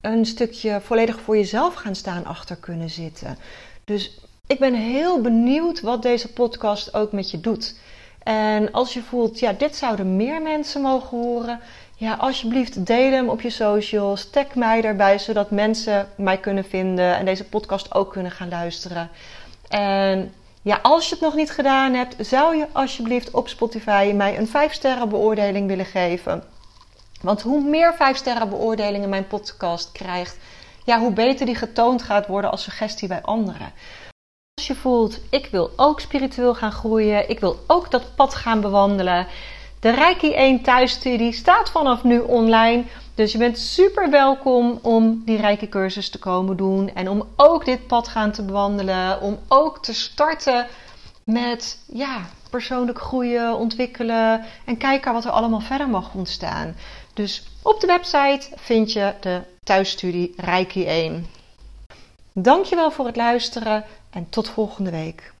een 0.00 0.26
stukje 0.26 0.80
volledig 0.80 1.20
voor 1.20 1.36
jezelf 1.36 1.74
gaan 1.74 1.94
staan 1.94 2.24
achter 2.24 2.56
kunnen 2.56 2.90
zitten? 2.90 3.38
Dus 3.84 4.20
ik 4.52 4.58
ben 4.58 4.74
heel 4.74 5.20
benieuwd 5.20 5.80
wat 5.80 6.02
deze 6.02 6.32
podcast 6.32 6.94
ook 6.94 7.12
met 7.12 7.30
je 7.30 7.40
doet. 7.40 7.74
En 8.22 8.72
als 8.72 8.94
je 8.94 9.02
voelt, 9.02 9.38
ja, 9.38 9.52
dit 9.52 9.76
zouden 9.76 10.16
meer 10.16 10.42
mensen 10.42 10.80
mogen 10.80 11.18
horen, 11.18 11.60
ja, 11.96 12.14
alsjeblieft 12.14 12.86
deel 12.86 13.10
hem 13.10 13.28
op 13.28 13.40
je 13.40 13.50
socials. 13.50 14.30
Tag 14.30 14.54
mij 14.54 14.80
daarbij, 14.80 15.18
zodat 15.18 15.50
mensen 15.50 16.08
mij 16.16 16.38
kunnen 16.38 16.64
vinden 16.64 17.16
en 17.16 17.24
deze 17.24 17.44
podcast 17.44 17.94
ook 17.94 18.12
kunnen 18.12 18.32
gaan 18.32 18.48
luisteren. 18.48 19.10
En 19.68 20.32
ja, 20.62 20.78
als 20.82 21.08
je 21.08 21.14
het 21.14 21.24
nog 21.24 21.34
niet 21.34 21.50
gedaan 21.50 21.94
hebt, 21.94 22.26
zou 22.26 22.56
je 22.56 22.66
alsjeblieft 22.72 23.30
op 23.30 23.48
Spotify 23.48 24.12
mij 24.14 24.38
een 24.38 24.48
5 24.48 24.72
sterren 24.72 25.08
beoordeling 25.08 25.68
willen 25.68 25.86
geven. 25.86 26.44
Want 27.20 27.42
hoe 27.42 27.62
meer 27.62 27.94
5 27.94 28.16
sterren 28.16 28.48
beoordelingen 28.48 29.08
mijn 29.08 29.26
podcast 29.26 29.92
krijgt, 29.92 30.36
ja, 30.84 30.98
hoe 30.98 31.12
beter 31.12 31.46
die 31.46 31.54
getoond 31.54 32.02
gaat 32.02 32.26
worden 32.26 32.50
als 32.50 32.62
suggestie 32.62 33.08
bij 33.08 33.22
anderen. 33.22 33.72
Als 34.62 34.70
je 34.70 34.74
voelt, 34.74 35.20
ik 35.30 35.46
wil 35.46 35.70
ook 35.76 36.00
spiritueel 36.00 36.54
gaan 36.54 36.72
groeien, 36.72 37.30
ik 37.30 37.40
wil 37.40 37.58
ook 37.66 37.90
dat 37.90 38.14
pad 38.16 38.34
gaan 38.34 38.60
bewandelen. 38.60 39.26
De 39.80 39.90
Reiki 39.90 40.32
1 40.32 40.62
thuisstudie 40.62 41.32
staat 41.32 41.70
vanaf 41.70 42.04
nu 42.04 42.18
online. 42.18 42.84
Dus 43.14 43.32
je 43.32 43.38
bent 43.38 43.58
super 43.58 44.10
welkom 44.10 44.78
om 44.82 45.22
die 45.24 45.36
Reiki 45.36 45.68
cursus 45.68 46.10
te 46.10 46.18
komen 46.18 46.56
doen. 46.56 46.94
En 46.94 47.08
om 47.08 47.28
ook 47.36 47.64
dit 47.64 47.86
pad 47.86 48.08
gaan 48.08 48.32
te 48.32 48.44
bewandelen. 48.44 49.20
Om 49.20 49.38
ook 49.48 49.82
te 49.82 49.94
starten 49.94 50.66
met 51.24 51.78
ja, 51.86 52.20
persoonlijk 52.50 53.00
groeien, 53.00 53.56
ontwikkelen. 53.56 54.44
En 54.64 54.76
kijken 54.76 55.12
wat 55.12 55.24
er 55.24 55.30
allemaal 55.30 55.60
verder 55.60 55.88
mag 55.88 56.14
ontstaan. 56.14 56.76
Dus 57.14 57.46
op 57.62 57.80
de 57.80 57.86
website 57.86 58.48
vind 58.56 58.92
je 58.92 59.14
de 59.20 59.40
thuisstudie 59.64 60.34
Reiki 60.36 60.84
1. 60.86 61.26
Dankjewel 62.34 62.90
voor 62.90 63.06
het 63.06 63.16
luisteren 63.16 63.84
en 64.10 64.26
tot 64.28 64.48
volgende 64.48 64.90
week. 64.90 65.32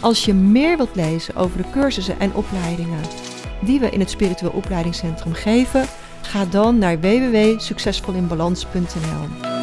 Als 0.00 0.24
je 0.24 0.34
meer 0.34 0.76
wilt 0.76 0.94
lezen 0.94 1.36
over 1.36 1.56
de 1.56 1.70
cursussen 1.70 2.20
en 2.20 2.34
opleidingen 2.34 3.00
die 3.60 3.80
we 3.80 3.90
in 3.90 4.00
het 4.00 4.10
Spiritueel 4.10 4.52
Opleidingscentrum 4.52 5.32
geven, 5.32 5.86
ga 6.22 6.44
dan 6.44 6.78
naar 6.78 7.00
www.succesvolinbalans.nl. 7.00 9.53